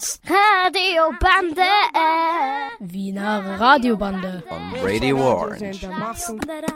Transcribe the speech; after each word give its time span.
Radioband. 0.00 1.58
Radiobande. 1.58 1.62
Wiener 2.80 3.60
Radiobande. 3.60 4.42
On 4.48 4.72
Radio 4.82 5.16
Orange. 5.18 5.86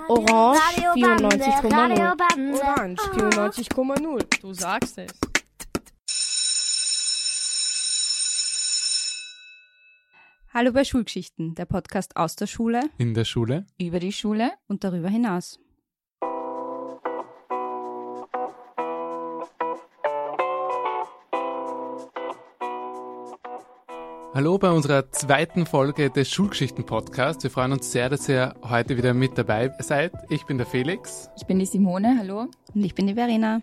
Orange 0.08 0.60
94,0. 0.94 2.60
Orange 2.60 3.00
94,0. 3.14 4.40
Du 4.42 4.52
sagst 4.52 4.98
es. 4.98 5.10
Hallo 10.52 10.72
bei 10.72 10.84
Schulgeschichten, 10.84 11.54
der 11.54 11.64
Podcast 11.64 12.16
aus 12.16 12.36
der 12.36 12.46
Schule 12.46 12.82
In 12.98 13.14
der 13.14 13.24
Schule? 13.24 13.66
über 13.78 13.98
die 14.00 14.12
Schule. 14.12 14.52
und 14.68 14.84
darüber 14.84 15.08
hinaus. 15.08 15.58
Hallo 24.34 24.58
bei 24.58 24.72
unserer 24.72 25.12
zweiten 25.12 25.64
Folge 25.64 26.10
des 26.10 26.28
Schulgeschichten-Podcasts. 26.28 27.44
Wir 27.44 27.52
freuen 27.52 27.70
uns 27.70 27.92
sehr, 27.92 28.08
dass 28.08 28.28
ihr 28.28 28.52
heute 28.68 28.96
wieder 28.96 29.14
mit 29.14 29.38
dabei 29.38 29.70
seid. 29.78 30.10
Ich 30.28 30.44
bin 30.44 30.58
der 30.58 30.66
Felix. 30.66 31.30
Ich 31.36 31.46
bin 31.46 31.60
die 31.60 31.66
Simone, 31.66 32.16
hallo. 32.18 32.48
Und 32.74 32.84
ich 32.84 32.96
bin 32.96 33.06
die 33.06 33.14
Verena. 33.14 33.62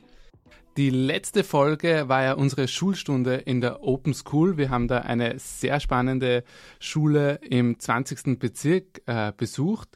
Die 0.78 0.90
letzte 0.90 1.44
Folge 1.44 2.08
war 2.08 2.24
ja 2.24 2.34
unsere 2.34 2.70
Schulstunde 2.70 3.36
in 3.36 3.60
der 3.60 3.84
Open 3.84 4.14
School. 4.14 4.56
Wir 4.56 4.70
haben 4.70 4.88
da 4.88 5.00
eine 5.00 5.38
sehr 5.38 5.82
spannende 5.82 6.46
Schule 6.80 7.42
im 7.44 7.78
20. 7.78 8.40
Bezirk 8.40 9.02
äh, 9.06 9.34
besucht. 9.36 9.90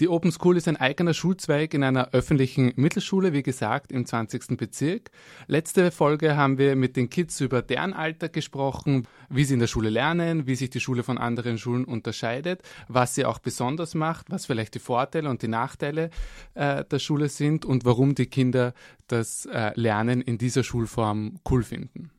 Die 0.00 0.08
Open 0.08 0.32
School 0.32 0.56
ist 0.56 0.68
ein 0.68 0.78
eigener 0.78 1.12
Schulzweig 1.12 1.74
in 1.74 1.84
einer 1.84 2.14
öffentlichen 2.14 2.72
Mittelschule, 2.76 3.34
wie 3.34 3.42
gesagt, 3.42 3.92
im 3.92 4.06
20. 4.06 4.56
Bezirk. 4.56 5.10
Letzte 5.48 5.90
Folge 5.90 6.34
haben 6.34 6.56
wir 6.56 6.76
mit 6.76 6.96
den 6.96 7.10
Kids 7.10 7.38
über 7.42 7.60
deren 7.60 7.92
Alter 7.92 8.30
gesprochen, 8.30 9.06
wie 9.28 9.44
sie 9.44 9.54
in 9.54 9.60
der 9.60 9.66
Schule 9.66 9.90
lernen, 9.90 10.46
wie 10.46 10.54
sich 10.54 10.70
die 10.70 10.80
Schule 10.80 11.02
von 11.02 11.18
anderen 11.18 11.58
Schulen 11.58 11.84
unterscheidet, 11.84 12.62
was 12.88 13.14
sie 13.14 13.26
auch 13.26 13.38
besonders 13.38 13.94
macht, 13.94 14.30
was 14.30 14.46
vielleicht 14.46 14.76
die 14.76 14.78
Vorteile 14.78 15.28
und 15.28 15.42
die 15.42 15.48
Nachteile 15.48 16.08
äh, 16.54 16.86
der 16.86 16.98
Schule 17.00 17.28
sind 17.28 17.66
und 17.66 17.84
warum 17.84 18.14
die 18.14 18.26
Kinder 18.26 18.72
das 19.12 19.46
äh, 19.46 19.72
Lernen 19.74 20.20
in 20.20 20.38
dieser 20.38 20.64
Schulform 20.64 21.38
cool 21.50 21.62
finden. 21.62 22.10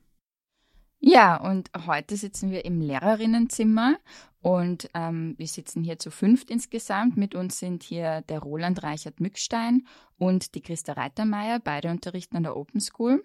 Ja, 1.00 1.36
und 1.36 1.70
heute 1.86 2.16
sitzen 2.16 2.50
wir 2.50 2.64
im 2.64 2.80
Lehrerinnenzimmer 2.80 3.98
und 4.42 4.90
ähm, 4.94 5.36
wir 5.38 5.48
sitzen 5.48 5.84
hier 5.84 6.00
zu 6.00 6.12
fünft 6.12 6.50
insgesamt. 6.50 7.18
Mit 7.18 7.36
uns 7.36 7.60
sind 7.60 7.84
hier 7.84 8.22
der 8.22 8.40
Roland 8.40 8.84
Reichert 8.84 9.20
Mückstein 9.20 9.86
und 10.18 10.56
die 10.56 10.62
Christa 10.62 10.94
Reitermeier, 10.94 11.60
beide 11.60 11.90
unterrichten 11.90 12.38
an 12.38 12.44
der 12.44 12.56
Open 12.56 12.80
School. 12.80 13.24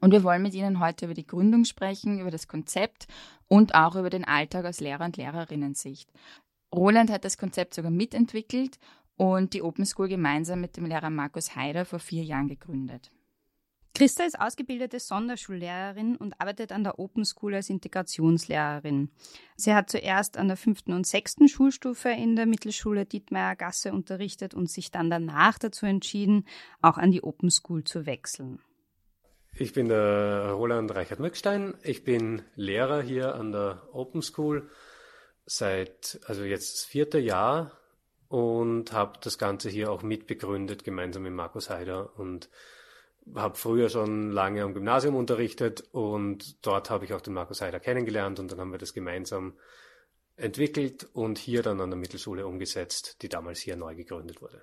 Und 0.00 0.12
wir 0.12 0.22
wollen 0.22 0.42
mit 0.42 0.54
Ihnen 0.54 0.80
heute 0.80 1.06
über 1.06 1.14
die 1.14 1.26
Gründung 1.26 1.64
sprechen, 1.64 2.20
über 2.20 2.30
das 2.30 2.48
Konzept 2.48 3.06
und 3.48 3.74
auch 3.74 3.96
über 3.96 4.10
den 4.10 4.24
Alltag 4.24 4.64
aus 4.64 4.80
Lehrer- 4.80 5.04
und 5.04 5.16
Lehrerinnensicht. 5.16 6.10
Roland 6.74 7.10
hat 7.10 7.24
das 7.24 7.38
Konzept 7.38 7.74
sogar 7.74 7.90
mitentwickelt 7.90 8.78
und 9.18 9.52
die 9.52 9.62
Open 9.62 9.84
School 9.84 10.08
gemeinsam 10.08 10.60
mit 10.62 10.76
dem 10.76 10.86
Lehrer 10.86 11.10
Markus 11.10 11.54
Haider 11.54 11.84
vor 11.84 11.98
vier 11.98 12.22
Jahren 12.22 12.48
gegründet. 12.48 13.10
Christa 13.94 14.22
ist 14.22 14.38
ausgebildete 14.38 15.00
Sonderschullehrerin 15.00 16.14
und 16.14 16.40
arbeitet 16.40 16.70
an 16.70 16.84
der 16.84 17.00
Open 17.00 17.24
School 17.24 17.56
als 17.56 17.68
Integrationslehrerin. 17.68 19.10
Sie 19.56 19.74
hat 19.74 19.90
zuerst 19.90 20.36
an 20.36 20.46
der 20.46 20.56
fünften 20.56 20.92
und 20.92 21.04
sechsten 21.04 21.48
Schulstufe 21.48 22.10
in 22.10 22.36
der 22.36 22.46
Mittelschule 22.46 23.06
Dietmeier 23.06 23.56
Gasse 23.56 23.92
unterrichtet 23.92 24.54
und 24.54 24.70
sich 24.70 24.92
dann 24.92 25.10
danach 25.10 25.58
dazu 25.58 25.84
entschieden, 25.84 26.46
auch 26.80 26.96
an 26.96 27.10
die 27.10 27.24
Open 27.24 27.50
School 27.50 27.82
zu 27.82 28.06
wechseln. 28.06 28.60
Ich 29.56 29.72
bin 29.72 29.88
der 29.88 30.52
Roland 30.52 30.94
Reichert-Mückstein. 30.94 31.74
Ich 31.82 32.04
bin 32.04 32.42
Lehrer 32.54 33.02
hier 33.02 33.34
an 33.34 33.50
der 33.50 33.82
Open 33.92 34.22
School 34.22 34.70
seit, 35.44 36.20
also 36.26 36.44
jetzt 36.44 36.74
das 36.74 36.84
vierte 36.84 37.18
Jahr 37.18 37.77
und 38.28 38.92
habe 38.92 39.18
das 39.22 39.38
Ganze 39.38 39.68
hier 39.70 39.90
auch 39.90 40.02
mitbegründet, 40.02 40.84
gemeinsam 40.84 41.22
mit 41.22 41.32
Markus 41.32 41.70
Heider 41.70 42.18
und 42.18 42.48
habe 43.34 43.56
früher 43.56 43.88
schon 43.88 44.30
lange 44.30 44.62
am 44.62 44.74
Gymnasium 44.74 45.14
unterrichtet 45.14 45.82
und 45.92 46.64
dort 46.64 46.88
habe 46.90 47.04
ich 47.04 47.12
auch 47.12 47.20
den 47.20 47.34
Markus 47.34 47.60
Heider 47.60 47.80
kennengelernt 47.80 48.38
und 48.38 48.50
dann 48.50 48.60
haben 48.60 48.70
wir 48.72 48.78
das 48.78 48.94
gemeinsam 48.94 49.54
entwickelt 50.36 51.08
und 51.14 51.36
hier 51.36 51.62
dann 51.62 51.80
an 51.80 51.90
der 51.90 51.98
Mittelschule 51.98 52.46
umgesetzt, 52.46 53.22
die 53.22 53.28
damals 53.28 53.60
hier 53.60 53.76
neu 53.76 53.94
gegründet 53.94 54.40
wurde. 54.40 54.62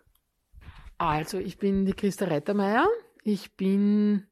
Also, 0.98 1.38
ich 1.38 1.58
bin 1.58 1.86
die 1.86 1.94
Christa 1.94 2.26
Reitermeier. 2.26 2.88
Ich 3.24 3.56
bin 3.58 4.28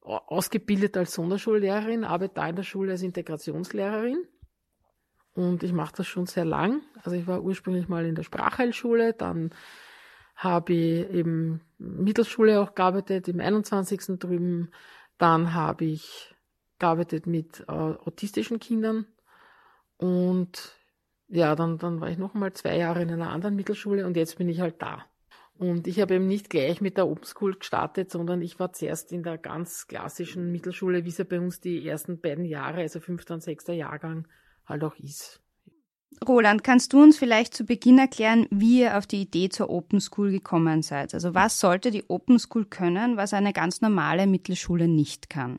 au- 0.00 0.16
ausgebildet 0.26 0.96
als 0.96 1.12
Sonderschullehrerin, 1.14 2.02
arbeite 2.04 2.34
da 2.34 2.48
in 2.48 2.56
der 2.56 2.64
Schule 2.64 2.92
als 2.92 3.02
Integrationslehrerin. 3.02 4.26
Und 5.34 5.62
ich 5.62 5.72
mache 5.72 5.94
das 5.96 6.06
schon 6.06 6.26
sehr 6.26 6.44
lang. 6.44 6.82
Also 7.02 7.16
ich 7.16 7.26
war 7.26 7.42
ursprünglich 7.42 7.88
mal 7.88 8.04
in 8.04 8.14
der 8.14 8.22
Sprachheilschule, 8.22 9.14
dann 9.14 9.50
habe 10.36 10.72
ich 10.72 11.10
eben 11.10 11.60
Mittelschule 11.78 12.60
auch 12.60 12.74
gearbeitet, 12.74 13.28
im 13.28 13.40
21. 13.40 14.18
drüben. 14.18 14.70
Dann 15.18 15.54
habe 15.54 15.84
ich 15.84 16.34
gearbeitet 16.78 17.26
mit 17.26 17.60
äh, 17.68 17.72
autistischen 17.72 18.58
Kindern. 18.58 19.06
Und 19.96 20.76
ja, 21.28 21.54
dann, 21.54 21.78
dann 21.78 22.00
war 22.00 22.10
ich 22.10 22.18
noch 22.18 22.34
mal 22.34 22.52
zwei 22.52 22.76
Jahre 22.76 23.02
in 23.02 23.10
einer 23.10 23.30
anderen 23.30 23.56
Mittelschule 23.56 24.04
und 24.04 24.16
jetzt 24.16 24.36
bin 24.36 24.48
ich 24.48 24.60
halt 24.60 24.82
da. 24.82 25.04
Und 25.54 25.86
ich 25.86 26.00
habe 26.00 26.14
eben 26.14 26.26
nicht 26.26 26.50
gleich 26.50 26.80
mit 26.80 26.96
der 26.96 27.06
Open 27.06 27.24
School 27.24 27.54
gestartet, 27.54 28.10
sondern 28.10 28.42
ich 28.42 28.58
war 28.58 28.72
zuerst 28.72 29.12
in 29.12 29.22
der 29.22 29.38
ganz 29.38 29.86
klassischen 29.86 30.50
Mittelschule, 30.50 31.04
wie 31.04 31.10
sie 31.10 31.24
bei 31.24 31.38
uns 31.38 31.60
die 31.60 31.86
ersten 31.86 32.20
beiden 32.20 32.44
Jahre, 32.44 32.80
also 32.80 32.98
fünfter 32.98 33.34
und 33.34 33.42
sechster 33.42 33.72
Jahrgang, 33.72 34.26
halt 34.72 34.84
auch 34.84 34.96
ist. 34.96 35.40
Roland, 36.26 36.62
kannst 36.62 36.92
du 36.92 37.02
uns 37.02 37.18
vielleicht 37.18 37.54
zu 37.54 37.64
Beginn 37.64 37.98
erklären, 37.98 38.46
wie 38.50 38.80
ihr 38.82 38.98
auf 38.98 39.06
die 39.06 39.22
Idee 39.22 39.48
zur 39.48 39.70
Open 39.70 40.00
School 40.00 40.30
gekommen 40.30 40.82
seid? 40.82 41.14
Also 41.14 41.34
was 41.34 41.58
sollte 41.58 41.90
die 41.90 42.04
Open 42.08 42.38
School 42.38 42.64
können, 42.64 43.16
was 43.16 43.34
eine 43.34 43.52
ganz 43.52 43.80
normale 43.80 44.26
Mittelschule 44.26 44.88
nicht 44.88 45.30
kann? 45.30 45.58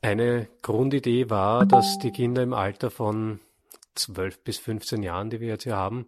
Eine 0.00 0.48
Grundidee 0.62 1.28
war, 1.28 1.66
dass 1.66 1.98
die 1.98 2.12
Kinder 2.12 2.42
im 2.42 2.54
Alter 2.54 2.90
von 2.90 3.40
12 3.96 4.44
bis 4.44 4.58
15 4.58 5.02
Jahren, 5.02 5.28
die 5.28 5.40
wir 5.40 5.48
jetzt 5.48 5.64
hier 5.64 5.76
haben, 5.76 6.06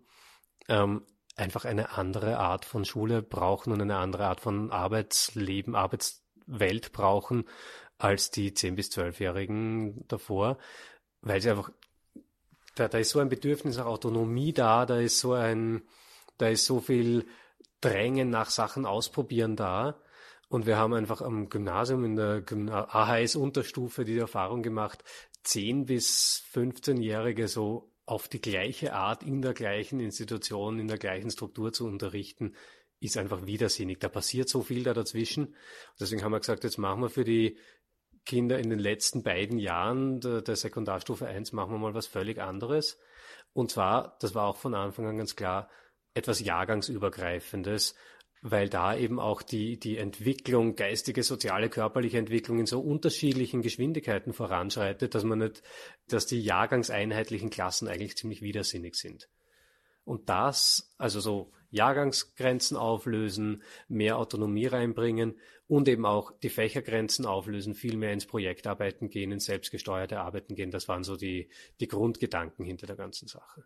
ähm, 0.69 1.03
einfach 1.37 1.65
eine 1.65 1.97
andere 1.97 2.39
Art 2.39 2.65
von 2.65 2.85
Schule 2.85 3.23
brauchen 3.23 3.73
und 3.73 3.83
eine 3.83 3.97
andere 3.97 4.27
Art 4.27 4.41
von 4.41 4.71
Arbeitsleben, 4.71 5.75
Arbeitswelt 5.75 6.93
brauchen 6.93 7.45
als 7.99 8.31
die 8.31 8.55
10 8.55 8.77
bis 8.77 8.91
12-Jährigen 8.91 10.07
davor, 10.09 10.59
weil 11.21 11.41
sie 11.41 11.51
einfach, 11.51 11.71
da, 12.75 12.89
da 12.89 12.99
ist 12.99 13.11
so 13.11 13.19
ein 13.19 13.29
Bedürfnis 13.29 13.77
nach 13.77 13.87
Autonomie 13.87 14.53
da, 14.53 14.87
da 14.87 14.99
ist 14.99 15.19
so 15.21 15.33
ein, 15.33 15.83
da 16.39 16.49
ist 16.49 16.67
so 16.67 16.81
viel 16.81 17.27
Drängen 17.81 18.31
nach 18.31 18.51
Sachen 18.51 18.87
ausprobieren 18.87 19.57
da. 19.57 20.01
Und 20.49 20.67
wir 20.67 20.77
haben 20.77 20.95
einfach 20.95 21.23
am 21.23 21.49
Gymnasium 21.49 22.05
in 22.05 22.17
der 22.17 22.43
AHS-Unterstufe 22.95 24.05
die 24.05 24.19
Erfahrung 24.19 24.63
gemacht, 24.63 25.05
10 25.45 25.87
bis 25.87 26.45
15-Jährige 26.53 27.47
so 27.49 27.93
auf 28.05 28.27
die 28.27 28.41
gleiche 28.41 28.93
Art 28.93 29.23
in 29.23 29.41
der 29.41 29.55
gleichen 29.55 30.01
Institution, 30.01 30.81
in 30.81 30.89
der 30.89 30.99
gleichen 30.99 31.31
Struktur 31.31 31.73
zu 31.73 31.87
unterrichten, 31.87 32.55
ist 32.99 33.17
einfach 33.17 33.47
widersinnig. 33.47 34.01
Da 34.01 34.09
passiert 34.09 34.49
so 34.49 34.63
viel 34.63 34.83
da 34.83 34.93
dazwischen. 34.93 35.55
Deswegen 35.99 36.23
haben 36.23 36.33
wir 36.33 36.41
gesagt, 36.41 36.65
jetzt 36.65 36.79
machen 36.79 37.03
wir 37.03 37.11
für 37.11 37.25
die 37.25 37.57
Kinder 38.27 38.59
in 38.59 38.71
den 38.71 38.79
letzten 38.79 39.23
beiden 39.23 39.59
Jahren 39.59 40.21
der, 40.21 40.43
der 40.43 40.57
Sekundarstufe 40.57 41.27
1 41.27 41.53
machen 41.53 41.73
wir 41.73 41.79
mal 41.79 41.95
was 41.95 42.07
völlig 42.07 42.41
anderes. 42.41 42.99
Und 43.53 43.71
zwar, 43.71 44.17
das 44.21 44.35
war 44.35 44.47
auch 44.47 44.57
von 44.57 44.75
Anfang 44.75 45.07
an 45.07 45.19
ganz 45.19 45.37
klar, 45.37 45.69
etwas 46.15 46.41
Jahrgangsübergreifendes, 46.41 47.95
weil 48.43 48.69
da 48.69 48.97
eben 48.97 49.21
auch 49.21 49.43
die, 49.43 49.79
die 49.79 49.99
Entwicklung, 49.99 50.75
geistige, 50.75 51.23
soziale, 51.23 51.69
körperliche 51.69 52.19
Entwicklung 52.19 52.59
in 52.59 52.67
so 52.67 52.81
unterschiedlichen 52.81 53.63
Geschwindigkeiten 53.63 54.33
voranschreitet, 54.33 55.15
dass 55.15 55.25
man 55.25 55.41
nicht, 55.41 55.63
dass 56.09 56.27
die 56.27 56.41
jahrgangseinheitlichen 56.41 57.51
Klassen 57.51 57.89
eigentlich 57.89 58.17
ziemlich 58.17 58.41
widersinnig 58.41 58.95
sind. 58.95 59.29
Und 60.05 60.29
das, 60.29 60.95
also 60.97 61.21
so 61.21 61.53
Jahrgangsgrenzen 61.71 62.77
auflösen, 62.77 63.63
mehr 63.89 64.19
Autonomie 64.19 64.67
reinbringen 64.67 65.39
und 65.67 65.89
eben 65.89 66.05
auch 66.05 66.33
die 66.43 66.49
Fächergrenzen 66.49 67.27
auflösen, 67.27 67.75
viel 67.75 67.97
mehr 67.97 68.13
ins 68.13 68.27
Projektarbeiten 68.27 69.09
gehen, 69.09 69.33
ins 69.33 69.45
selbstgesteuerte 69.45 70.21
Arbeiten 70.21 70.55
gehen, 70.55 70.71
das 70.71 70.89
waren 70.89 71.05
so 71.05 71.17
die, 71.17 71.49
die 71.81 71.89
Grundgedanken 71.89 72.65
hinter 72.65 72.87
der 72.87 72.97
ganzen 72.97 73.29
Sache. 73.29 73.65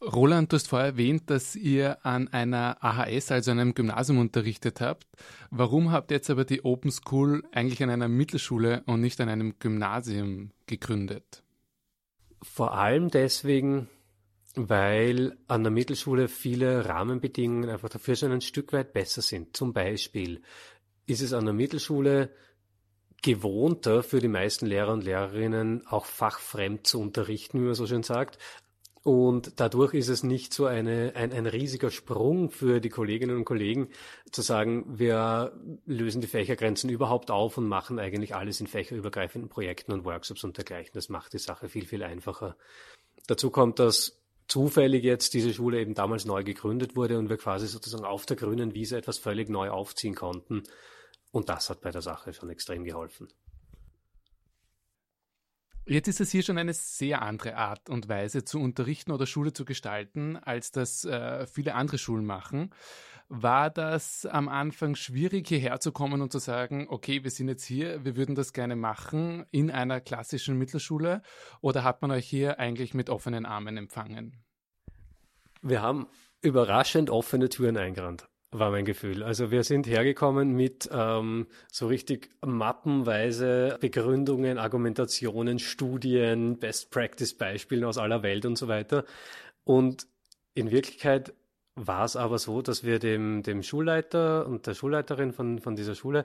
Roland, 0.00 0.52
du 0.52 0.56
hast 0.56 0.68
vorher 0.68 0.88
erwähnt, 0.88 1.30
dass 1.30 1.56
ihr 1.56 2.04
an 2.04 2.28
einer 2.28 2.76
AHS, 2.84 3.30
also 3.30 3.50
einem 3.50 3.74
Gymnasium 3.74 4.18
unterrichtet 4.18 4.80
habt. 4.80 5.06
Warum 5.50 5.92
habt 5.92 6.10
ihr 6.10 6.16
jetzt 6.16 6.30
aber 6.30 6.44
die 6.44 6.64
Open 6.64 6.90
School 6.90 7.42
eigentlich 7.52 7.82
an 7.82 7.90
einer 7.90 8.08
Mittelschule 8.08 8.82
und 8.86 9.00
nicht 9.00 9.20
an 9.20 9.28
einem 9.28 9.58
Gymnasium 9.58 10.50
gegründet? 10.66 11.42
Vor 12.42 12.74
allem 12.74 13.08
deswegen, 13.08 13.88
weil 14.54 15.36
an 15.48 15.62
der 15.64 15.72
Mittelschule 15.72 16.28
viele 16.28 16.86
Rahmenbedingungen 16.86 17.70
einfach 17.70 17.88
dafür 17.88 18.16
schon 18.16 18.32
ein 18.32 18.40
Stück 18.40 18.72
weit 18.72 18.92
besser 18.92 19.22
sind. 19.22 19.56
Zum 19.56 19.72
Beispiel 19.72 20.42
ist 21.06 21.22
es 21.22 21.32
an 21.32 21.44
der 21.44 21.54
Mittelschule 21.54 22.30
gewohnter 23.22 24.02
für 24.02 24.20
die 24.20 24.28
meisten 24.28 24.66
Lehrer 24.66 24.92
und 24.92 25.04
Lehrerinnen 25.04 25.86
auch 25.86 26.04
fachfremd 26.04 26.86
zu 26.86 27.00
unterrichten, 27.00 27.60
wie 27.60 27.64
man 27.64 27.74
so 27.74 27.86
schön 27.86 28.02
sagt. 28.02 28.38
Und 29.02 29.60
dadurch 29.60 29.92
ist 29.92 30.08
es 30.08 30.22
nicht 30.22 30.54
so 30.54 30.64
eine, 30.64 31.12
ein, 31.14 31.30
ein 31.32 31.46
riesiger 31.46 31.90
Sprung 31.90 32.50
für 32.50 32.80
die 32.80 32.88
Kolleginnen 32.88 33.36
und 33.36 33.44
Kollegen 33.44 33.88
zu 34.30 34.40
sagen, 34.40 34.98
wir 34.98 35.52
lösen 35.84 36.22
die 36.22 36.26
Fächergrenzen 36.26 36.88
überhaupt 36.88 37.30
auf 37.30 37.58
und 37.58 37.68
machen 37.68 37.98
eigentlich 37.98 38.34
alles 38.34 38.60
in 38.60 38.66
fächerübergreifenden 38.66 39.50
Projekten 39.50 39.92
und 39.92 40.06
Workshops 40.06 40.42
und 40.42 40.56
dergleichen. 40.56 40.92
Das 40.94 41.10
macht 41.10 41.34
die 41.34 41.38
Sache 41.38 41.68
viel, 41.68 41.84
viel 41.84 42.02
einfacher. 42.02 42.56
Dazu 43.26 43.50
kommt, 43.50 43.78
dass 43.78 44.23
zufällig 44.48 45.04
jetzt 45.04 45.34
diese 45.34 45.52
Schule 45.52 45.80
eben 45.80 45.94
damals 45.94 46.24
neu 46.24 46.44
gegründet 46.44 46.96
wurde 46.96 47.18
und 47.18 47.28
wir 47.28 47.36
quasi 47.36 47.66
sozusagen 47.66 48.04
auf 48.04 48.26
der 48.26 48.36
grünen 48.36 48.74
Wiese 48.74 48.96
etwas 48.96 49.18
völlig 49.18 49.48
neu 49.48 49.70
aufziehen 49.70 50.14
konnten. 50.14 50.62
Und 51.32 51.48
das 51.48 51.70
hat 51.70 51.80
bei 51.80 51.90
der 51.90 52.02
Sache 52.02 52.32
schon 52.32 52.50
extrem 52.50 52.84
geholfen. 52.84 53.28
Jetzt 55.86 56.08
ist 56.08 56.20
es 56.20 56.30
hier 56.30 56.42
schon 56.42 56.56
eine 56.56 56.72
sehr 56.72 57.20
andere 57.20 57.56
Art 57.56 57.90
und 57.90 58.08
Weise 58.08 58.42
zu 58.42 58.58
unterrichten 58.58 59.12
oder 59.12 59.26
Schule 59.26 59.52
zu 59.52 59.66
gestalten, 59.66 60.36
als 60.36 60.70
das 60.70 61.04
äh, 61.04 61.46
viele 61.46 61.74
andere 61.74 61.98
Schulen 61.98 62.24
machen. 62.24 62.70
War 63.28 63.68
das 63.68 64.24
am 64.24 64.48
Anfang 64.48 64.94
schwierig, 64.94 65.48
hierher 65.48 65.80
zu 65.80 65.92
kommen 65.92 66.22
und 66.22 66.32
zu 66.32 66.38
sagen, 66.38 66.86
okay, 66.88 67.22
wir 67.22 67.30
sind 67.30 67.48
jetzt 67.48 67.64
hier, 67.64 68.02
wir 68.02 68.16
würden 68.16 68.34
das 68.34 68.54
gerne 68.54 68.76
machen 68.76 69.44
in 69.50 69.70
einer 69.70 70.00
klassischen 70.00 70.56
Mittelschule? 70.56 71.20
Oder 71.60 71.84
hat 71.84 72.00
man 72.00 72.10
euch 72.10 72.26
hier 72.26 72.58
eigentlich 72.58 72.94
mit 72.94 73.10
offenen 73.10 73.44
Armen 73.44 73.76
empfangen? 73.76 74.42
Wir 75.60 75.82
haben 75.82 76.06
überraschend 76.40 77.10
offene 77.10 77.50
Türen 77.50 77.76
eingerannt 77.76 78.26
war 78.54 78.70
mein 78.70 78.84
Gefühl. 78.84 79.22
Also 79.24 79.50
wir 79.50 79.64
sind 79.64 79.86
hergekommen 79.86 80.52
mit 80.52 80.88
ähm, 80.92 81.48
so 81.70 81.88
richtig 81.88 82.30
mappenweise 82.40 83.76
Begründungen, 83.80 84.58
Argumentationen, 84.58 85.58
Studien, 85.58 86.58
Best 86.58 86.90
Practice 86.90 87.34
Beispielen 87.34 87.84
aus 87.84 87.98
aller 87.98 88.22
Welt 88.22 88.46
und 88.46 88.56
so 88.56 88.68
weiter. 88.68 89.04
Und 89.64 90.06
in 90.54 90.70
Wirklichkeit 90.70 91.34
war 91.74 92.04
es 92.04 92.14
aber 92.14 92.38
so, 92.38 92.62
dass 92.62 92.84
wir 92.84 93.00
dem, 93.00 93.42
dem 93.42 93.64
Schulleiter 93.64 94.46
und 94.46 94.68
der 94.68 94.74
Schulleiterin 94.74 95.32
von, 95.32 95.58
von 95.58 95.74
dieser 95.74 95.96
Schule 95.96 96.24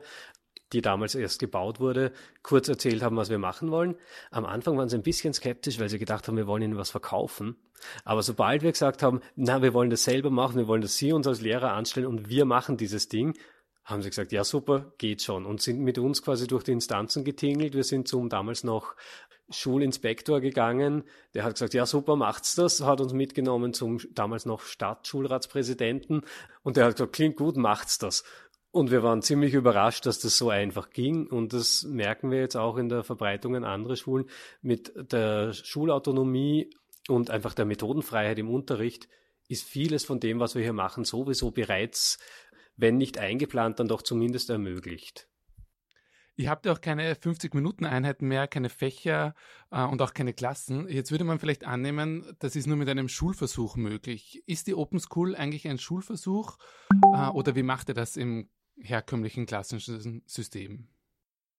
die 0.73 0.81
damals 0.81 1.15
erst 1.15 1.39
gebaut 1.39 1.79
wurde, 1.79 2.11
kurz 2.43 2.67
erzählt 2.67 3.01
haben, 3.01 3.17
was 3.17 3.29
wir 3.29 3.39
machen 3.39 3.71
wollen. 3.71 3.95
Am 4.31 4.45
Anfang 4.45 4.77
waren 4.77 4.89
sie 4.89 4.97
ein 4.97 5.03
bisschen 5.03 5.33
skeptisch, 5.33 5.79
weil 5.79 5.89
sie 5.89 5.99
gedacht 5.99 6.27
haben, 6.27 6.37
wir 6.37 6.47
wollen 6.47 6.63
ihnen 6.63 6.77
was 6.77 6.91
verkaufen. 6.91 7.55
Aber 8.03 8.23
sobald 8.23 8.61
wir 8.61 8.71
gesagt 8.71 9.01
haben, 9.03 9.21
na, 9.35 9.61
wir 9.61 9.73
wollen 9.73 9.89
das 9.89 10.03
selber 10.03 10.29
machen, 10.29 10.57
wir 10.57 10.67
wollen, 10.67 10.81
dass 10.81 10.97
Sie 10.97 11.13
uns 11.13 11.27
als 11.27 11.41
Lehrer 11.41 11.73
anstellen 11.73 12.07
und 12.07 12.29
wir 12.29 12.45
machen 12.45 12.77
dieses 12.77 13.07
Ding, 13.07 13.35
haben 13.89 14.01
sie 14.03 14.09
gesagt, 14.09 14.31
ja 14.31 14.43
super, 14.43 14.93
geht 14.97 15.23
schon 15.23 15.45
und 15.45 15.61
sind 15.61 15.79
mit 15.79 15.97
uns 15.97 16.21
quasi 16.21 16.45
durch 16.45 16.63
die 16.63 16.73
Instanzen 16.73 17.23
getingelt. 17.23 17.73
Wir 17.73 17.83
sind 17.83 18.07
zum 18.07 18.29
damals 18.29 18.63
noch 18.63 18.95
Schulinspektor 19.49 20.41
gegangen, 20.41 21.03
der 21.33 21.43
hat 21.43 21.53
gesagt, 21.53 21.73
ja 21.73 21.87
super, 21.87 22.15
macht's 22.15 22.53
das, 22.53 22.81
hat 22.81 23.01
uns 23.01 23.13
mitgenommen 23.13 23.73
zum 23.73 23.99
damals 24.11 24.45
noch 24.45 24.61
Stadtschulratspräsidenten 24.61 26.21
und 26.61 26.77
der 26.77 26.85
hat 26.85 26.95
gesagt, 26.95 27.13
klingt 27.13 27.35
gut, 27.35 27.57
macht's 27.57 27.97
das. 27.97 28.23
Und 28.71 28.91
wir 28.91 29.01
waren 29.01 29.21
ziemlich 29.23 29.55
überrascht, 29.55 30.05
dass 30.05 30.19
das 30.19 30.37
so 30.37 30.49
einfach 30.49 30.91
ging. 30.91 31.27
Und 31.27 31.53
das 31.53 31.83
merken 31.83 32.29
wir 32.29 32.39
jetzt 32.39 32.55
auch 32.55 32.77
in 32.77 32.87
der 32.89 33.03
Verbreitung 33.03 33.55
an 33.55 33.63
andere 33.63 33.97
Schulen 33.97 34.29
mit 34.61 34.93
der 35.11 35.53
Schulautonomie 35.53 36.69
und 37.07 37.31
einfach 37.31 37.55
der 37.55 37.65
Methodenfreiheit 37.65 38.37
im 38.37 38.49
Unterricht 38.49 39.07
ist 39.47 39.67
vieles 39.67 40.05
von 40.05 40.19
dem, 40.19 40.39
was 40.39 40.53
wir 40.53 40.61
hier 40.61 40.73
machen, 40.73 41.03
sowieso 41.03 41.49
bereits, 41.49 42.19
wenn 42.77 42.97
nicht 42.97 43.17
eingeplant, 43.17 43.79
dann 43.79 43.87
doch 43.87 44.03
zumindest 44.03 44.51
ermöglicht. 44.51 45.27
Ihr 46.35 46.49
habt 46.49 46.65
ja 46.65 46.71
auch 46.71 46.79
keine 46.79 47.15
50-Minuten-Einheiten 47.15 48.25
mehr, 48.25 48.47
keine 48.47 48.69
Fächer 48.69 49.33
äh, 49.71 49.83
und 49.83 50.01
auch 50.01 50.13
keine 50.13 50.33
Klassen. 50.33 50.87
Jetzt 50.87 51.11
würde 51.11 51.25
man 51.25 51.39
vielleicht 51.39 51.65
annehmen, 51.65 52.23
das 52.39 52.55
ist 52.55 52.65
nur 52.65 52.77
mit 52.77 52.87
einem 52.87 53.09
Schulversuch 53.09 53.75
möglich. 53.75 54.41
Ist 54.45 54.67
die 54.67 54.75
Open 54.75 54.99
School 54.99 55.35
eigentlich 55.35 55.67
ein 55.67 55.79
Schulversuch 55.79 56.57
äh, 57.13 57.27
oder 57.27 57.55
wie 57.55 57.63
macht 57.63 57.89
ihr 57.89 57.95
das 57.95 58.15
im 58.15 58.47
herkömmlichen 58.81 59.45
klassischen 59.45 60.23
System? 60.25 60.87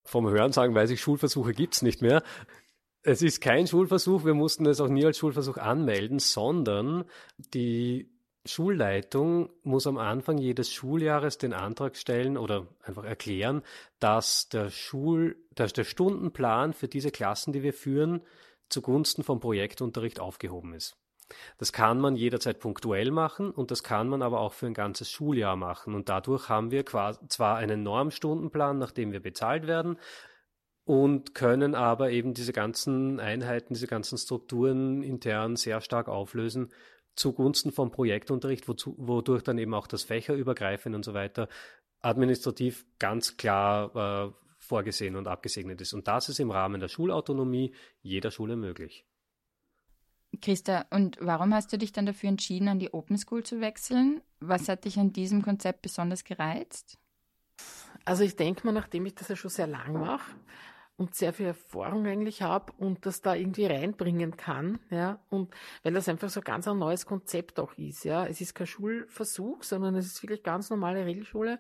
Vom 0.05 0.29
Hörensagen 0.29 0.75
weiß 0.75 0.91
ich, 0.91 1.01
Schulversuche 1.01 1.53
gibt 1.53 1.75
es 1.75 1.83
nicht 1.83 2.03
mehr. 2.03 2.23
Es 3.03 3.23
ist 3.23 3.41
kein 3.41 3.67
Schulversuch, 3.67 4.25
wir 4.25 4.35
mussten 4.35 4.67
es 4.67 4.81
auch 4.81 4.89
nie 4.89 5.05
als 5.05 5.19
Schulversuch 5.19 5.57
anmelden, 5.57 6.19
sondern 6.19 7.05
die 7.55 8.11
Schulleitung 8.47 9.51
muss 9.63 9.87
am 9.87 9.99
Anfang 9.99 10.39
jedes 10.39 10.73
Schuljahres 10.73 11.39
den 11.39 11.53
Antrag 11.53 11.97
stellen 11.97 12.37
oder 12.37 12.67
einfach 12.83 13.05
erklären, 13.05 13.63
dass 13.99 14.49
der 14.49 14.71
Schul, 14.71 15.37
dass 15.55 15.73
der 15.73 15.85
Stundenplan 15.85 16.73
für 16.73 16.89
diese 16.89 17.11
Klassen, 17.11 17.53
die 17.53 17.63
wir 17.63 17.75
führen, 17.75 18.23
zugunsten 18.69 19.25
vom 19.25 19.41
Projektunterricht 19.41 20.21
aufgehoben 20.21 20.75
ist. 20.75 20.97
Das 21.59 21.73
kann 21.73 22.01
man 22.01 22.17
jederzeit 22.17 22.61
punktuell 22.61 23.11
machen 23.11 23.51
und 23.51 23.71
das 23.71 23.83
kann 23.83 24.09
man 24.09 24.23
aber 24.23 24.41
auch 24.41 24.53
für 24.53 24.67
ein 24.67 24.75
ganzes 24.75 25.11
Schuljahr 25.11 25.57
machen. 25.57 25.95
Und 25.95 26.09
dadurch 26.09 26.49
haben 26.49 26.71
wir 26.71 26.85
zwar 26.85 27.57
einen 27.57 27.83
Normstundenplan, 27.83 28.79
nach 28.79 28.93
dem 28.93 29.13
wir 29.13 29.21
bezahlt 29.21 29.67
werden, 29.67 29.97
und 30.85 31.35
können 31.35 31.75
aber 31.75 32.11
eben 32.11 32.35
diese 32.35 32.53
ganzen 32.53 33.21
Einheiten, 33.21 33.75
diese 33.75 33.87
ganzen 33.87 34.19
Strukturen 34.19 35.03
intern 35.03 35.55
sehr 35.55 35.81
stark 35.81 36.09
auflösen 36.09 36.71
zugunsten 37.15 37.71
vom 37.73 37.91
Projektunterricht, 37.91 38.67
wozu, 38.69 38.95
wodurch 38.99 39.43
dann 39.43 39.59
eben 39.59 39.75
auch 39.75 39.87
das 39.87 40.05
Fächerübergreifend 40.05 40.95
und 40.95 41.05
so 41.05 41.15
weiter 41.15 41.49
administrativ 42.01 42.87
ganz 42.99 43.37
klar 43.37 44.29
äh, 44.29 44.33
vorgesehen 44.59 45.17
und 45.17 45.29
abgesegnet 45.29 45.81
ist. 45.81 45.93
Und 45.93 46.09
das 46.09 46.29
ist 46.29 46.41
im 46.41 46.51
Rahmen 46.51 46.81
der 46.81 46.89
Schulautonomie 46.89 47.75
jeder 48.03 48.31
Schule 48.31 48.57
möglich. 48.57 49.05
Christa, 50.41 50.87
und 50.91 51.19
warum 51.21 51.53
hast 51.53 51.73
du 51.73 51.79
dich 51.79 51.93
dann 51.93 52.07
dafür 52.07 52.29
entschieden, 52.29 52.69
an 52.69 52.79
die 52.79 52.93
Open 52.95 53.19
School 53.19 53.43
zu 53.43 53.61
wechseln? 53.61 54.21
Was 54.41 54.69
hat 54.69 54.85
dich 54.85 54.99
an 54.99 55.13
diesem 55.13 55.43
Konzept 55.43 55.83
besonders 55.83 56.25
gereizt? 56.25 56.99
Also 58.05 58.25
ich 58.25 58.37
denke 58.37 58.67
mal, 58.67 58.73
nachdem 58.73 59.07
ich 59.07 59.15
das 59.15 59.29
ja 59.29 59.37
schon 59.37 59.51
sehr 59.51 59.67
lang 59.67 59.93
mache 59.93 60.35
und 60.97 61.15
sehr 61.15 61.33
viel 61.33 61.47
Erfahrung 61.47 62.07
eigentlich 62.07 62.43
habe 62.43 62.73
und 62.79 63.05
das 63.07 63.21
da 63.23 63.35
irgendwie 63.35 63.67
reinbringen 63.67 64.37
kann, 64.37 64.79
ja, 64.91 65.19
und 65.31 65.55
weil 65.83 65.93
das 65.93 66.09
einfach 66.09 66.31
so 66.31 66.41
ganz 66.41 66.69
ein 66.69 66.79
neues 66.79 67.07
Konzept 67.07 67.59
auch 67.59 67.73
ist, 67.77 68.05
ja. 68.05 68.27
Es 68.27 68.41
ist 68.41 68.55
kein 68.55 68.67
Schulversuch, 68.67 69.63
sondern 69.63 69.95
es 69.95 70.07
ist 70.07 70.23
wirklich 70.23 70.43
ganz 70.43 70.71
normale 70.71 71.05
Regelschule 71.05 71.59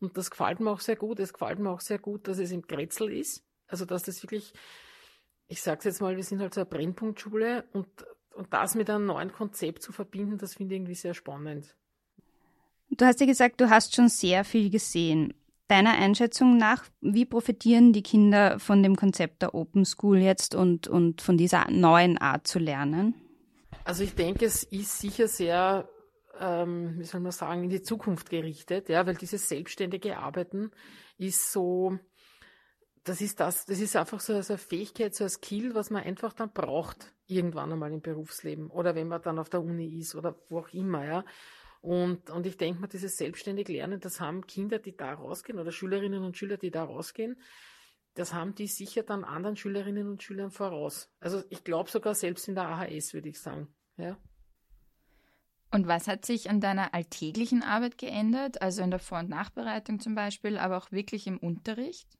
und 0.00 0.16
das 0.16 0.30
gefällt 0.30 0.60
mir 0.60 0.70
auch 0.70 0.80
sehr 0.80 0.96
gut. 0.96 1.20
Es 1.20 1.32
gefällt 1.32 1.58
mir 1.58 1.70
auch 1.70 1.80
sehr 1.80 1.98
gut, 1.98 2.28
dass 2.28 2.38
es 2.38 2.50
im 2.50 2.66
Kretzel 2.66 3.12
ist. 3.12 3.44
Also 3.66 3.84
dass 3.84 4.02
das 4.02 4.22
wirklich 4.22 4.52
ich 5.48 5.62
sage 5.62 5.80
jetzt 5.84 6.00
mal, 6.00 6.16
wir 6.16 6.22
sind 6.22 6.40
halt 6.40 6.54
so 6.54 6.60
eine 6.60 6.70
Brennpunktschule 6.70 7.64
und, 7.72 7.88
und 8.34 8.52
das 8.52 8.74
mit 8.74 8.88
einem 8.90 9.06
neuen 9.06 9.32
Konzept 9.32 9.82
zu 9.82 9.92
verbinden, 9.92 10.38
das 10.38 10.54
finde 10.54 10.74
ich 10.74 10.80
irgendwie 10.80 10.94
sehr 10.94 11.14
spannend. 11.14 11.74
Du 12.90 13.04
hast 13.04 13.20
ja 13.20 13.26
gesagt, 13.26 13.60
du 13.60 13.70
hast 13.70 13.94
schon 13.94 14.08
sehr 14.08 14.44
viel 14.44 14.70
gesehen. 14.70 15.34
Deiner 15.68 15.92
Einschätzung 15.92 16.56
nach, 16.56 16.84
wie 17.00 17.26
profitieren 17.26 17.92
die 17.92 18.02
Kinder 18.02 18.58
von 18.58 18.82
dem 18.82 18.96
Konzept 18.96 19.42
der 19.42 19.54
Open 19.54 19.84
School 19.84 20.18
jetzt 20.18 20.54
und, 20.54 20.88
und 20.88 21.20
von 21.20 21.36
dieser 21.36 21.70
neuen 21.70 22.16
Art 22.16 22.46
zu 22.46 22.58
lernen? 22.58 23.14
Also 23.84 24.04
ich 24.04 24.14
denke, 24.14 24.46
es 24.46 24.62
ist 24.64 24.98
sicher 24.98 25.28
sehr, 25.28 25.88
ähm, 26.40 26.94
wie 26.98 27.04
soll 27.04 27.20
man 27.20 27.32
sagen, 27.32 27.64
in 27.64 27.70
die 27.70 27.82
Zukunft 27.82 28.30
gerichtet, 28.30 28.88
ja, 28.88 29.06
weil 29.06 29.16
dieses 29.16 29.48
selbstständige 29.48 30.18
Arbeiten 30.18 30.70
ist 31.18 31.52
so, 31.52 31.98
das 33.08 33.20
ist 33.20 33.40
das, 33.40 33.64
das 33.64 33.80
ist 33.80 33.96
einfach 33.96 34.20
so, 34.20 34.40
so 34.42 34.52
eine 34.52 34.58
Fähigkeit, 34.58 35.14
so 35.14 35.24
ein 35.24 35.30
Skill, 35.30 35.74
was 35.74 35.90
man 35.90 36.02
einfach 36.02 36.32
dann 36.32 36.52
braucht, 36.52 37.14
irgendwann 37.26 37.72
einmal 37.72 37.92
im 37.92 38.00
Berufsleben 38.00 38.70
oder 38.70 38.94
wenn 38.94 39.08
man 39.08 39.22
dann 39.22 39.38
auf 39.38 39.48
der 39.48 39.62
Uni 39.62 39.98
ist 39.98 40.14
oder 40.14 40.36
wo 40.48 40.60
auch 40.60 40.68
immer, 40.72 41.04
ja. 41.04 41.24
Und, 41.80 42.28
und 42.30 42.44
ich 42.44 42.56
denke 42.56 42.80
mal, 42.80 42.88
dieses 42.88 43.16
selbstständig 43.16 43.68
Lernen, 43.68 44.00
das 44.00 44.20
haben 44.20 44.46
Kinder, 44.46 44.78
die 44.78 44.96
da 44.96 45.14
rausgehen 45.14 45.58
oder 45.58 45.70
Schülerinnen 45.70 46.24
und 46.24 46.36
Schüler, 46.36 46.56
die 46.56 46.70
da 46.70 46.84
rausgehen, 46.84 47.40
das 48.14 48.34
haben 48.34 48.54
die 48.54 48.66
sicher 48.66 49.04
dann 49.04 49.24
anderen 49.24 49.56
Schülerinnen 49.56 50.08
und 50.08 50.22
Schülern 50.22 50.50
voraus. 50.50 51.10
Also 51.20 51.42
ich 51.50 51.62
glaube 51.64 51.88
sogar 51.88 52.14
selbst 52.14 52.48
in 52.48 52.56
der 52.56 52.68
AHS, 52.68 53.14
würde 53.14 53.28
ich 53.28 53.40
sagen, 53.40 53.68
ja. 53.96 54.18
Und 55.70 55.86
was 55.86 56.08
hat 56.08 56.24
sich 56.24 56.50
an 56.50 56.60
deiner 56.60 56.94
alltäglichen 56.94 57.62
Arbeit 57.62 57.98
geändert, 57.98 58.60
also 58.60 58.82
in 58.82 58.90
der 58.90 58.98
Vor- 58.98 59.20
und 59.20 59.28
Nachbereitung 59.28 60.00
zum 60.00 60.14
Beispiel, 60.14 60.58
aber 60.58 60.78
auch 60.78 60.90
wirklich 60.90 61.26
im 61.26 61.38
Unterricht? 61.38 62.17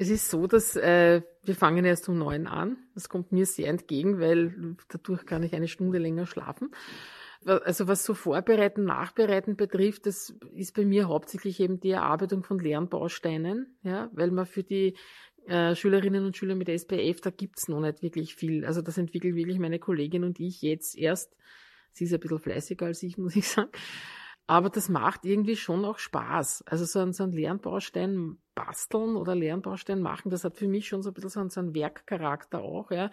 Es 0.00 0.10
ist 0.10 0.30
so, 0.30 0.46
dass 0.46 0.76
äh, 0.76 1.22
wir 1.42 1.54
fangen 1.56 1.84
erst 1.84 2.08
um 2.08 2.18
neun 2.18 2.46
an. 2.46 2.76
Das 2.94 3.08
kommt 3.08 3.32
mir 3.32 3.46
sehr 3.46 3.68
entgegen, 3.68 4.20
weil 4.20 4.76
dadurch 4.88 5.26
kann 5.26 5.42
ich 5.42 5.54
eine 5.54 5.66
Stunde 5.66 5.98
länger 5.98 6.24
schlafen. 6.24 6.70
Also 7.44 7.88
was 7.88 8.04
so 8.04 8.14
Vorbereiten, 8.14 8.84
Nachbereiten 8.84 9.56
betrifft, 9.56 10.06
das 10.06 10.34
ist 10.54 10.74
bei 10.74 10.84
mir 10.84 11.08
hauptsächlich 11.08 11.60
eben 11.60 11.80
die 11.80 11.90
Erarbeitung 11.90 12.42
von 12.42 12.58
Lernbausteinen, 12.58 13.76
ja, 13.82 14.10
weil 14.12 14.30
man 14.30 14.46
für 14.46 14.62
die 14.62 14.96
äh, 15.46 15.74
Schülerinnen 15.74 16.24
und 16.24 16.36
Schüler 16.36 16.54
mit 16.54 16.68
SPF, 16.68 17.20
da 17.20 17.30
gibt's 17.30 17.68
noch 17.68 17.80
nicht 17.80 18.02
wirklich 18.02 18.34
viel. 18.34 18.64
Also 18.64 18.82
das 18.82 18.98
entwickelt 18.98 19.34
wirklich 19.34 19.58
meine 19.58 19.78
Kollegin 19.78 20.24
und 20.24 20.38
ich 20.38 20.62
jetzt 20.62 20.96
erst. 20.96 21.36
Sie 21.92 22.04
ist 22.04 22.14
ein 22.14 22.20
bisschen 22.20 22.38
fleißiger 22.38 22.86
als 22.86 23.02
ich, 23.02 23.18
muss 23.18 23.34
ich 23.34 23.48
sagen. 23.48 23.70
Aber 24.46 24.70
das 24.70 24.88
macht 24.88 25.24
irgendwie 25.24 25.56
schon 25.56 25.84
auch 25.84 25.98
Spaß. 25.98 26.62
Also 26.66 26.84
so 26.84 27.00
ein, 27.00 27.12
so 27.12 27.24
ein 27.24 27.32
Lernbaustein 27.32 28.38
basteln 28.58 29.14
oder 29.14 29.36
Lernbaustein 29.36 30.00
machen, 30.02 30.30
das 30.30 30.42
hat 30.42 30.56
für 30.56 30.66
mich 30.66 30.88
schon 30.88 31.02
so 31.02 31.10
ein 31.10 31.14
bisschen 31.14 31.48
so 31.48 31.60
einen 31.60 31.74
Werkcharakter 31.74 32.60
auch, 32.60 32.90
ja, 32.90 33.10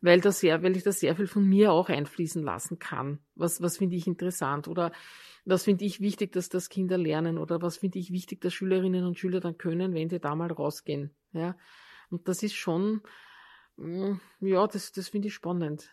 weil 0.00 0.20
das 0.20 0.38
sehr, 0.38 0.62
weil 0.62 0.76
ich 0.76 0.84
das 0.84 1.00
sehr 1.00 1.16
viel 1.16 1.26
von 1.26 1.44
mir 1.44 1.72
auch 1.72 1.88
einfließen 1.88 2.44
lassen 2.44 2.78
kann. 2.78 3.18
Was, 3.34 3.60
was 3.60 3.78
finde 3.78 3.96
ich 3.96 4.06
interessant 4.06 4.68
oder 4.68 4.92
was 5.44 5.64
finde 5.64 5.84
ich 5.84 6.00
wichtig, 6.00 6.30
dass 6.32 6.48
das 6.48 6.68
Kinder 6.68 6.96
lernen 6.96 7.38
oder 7.38 7.60
was 7.60 7.78
finde 7.78 7.98
ich 7.98 8.12
wichtig, 8.12 8.40
dass 8.40 8.54
Schülerinnen 8.54 9.04
und 9.04 9.18
Schüler 9.18 9.40
dann 9.40 9.58
können, 9.58 9.94
wenn 9.94 10.08
sie 10.08 10.20
da 10.20 10.36
mal 10.36 10.52
rausgehen, 10.52 11.10
ja. 11.32 11.56
Und 12.10 12.28
das 12.28 12.44
ist 12.44 12.54
schon, 12.54 13.00
mm, 13.76 14.14
ja, 14.40 14.66
das, 14.68 14.92
das 14.92 15.08
finde 15.08 15.28
ich 15.28 15.34
spannend. 15.34 15.90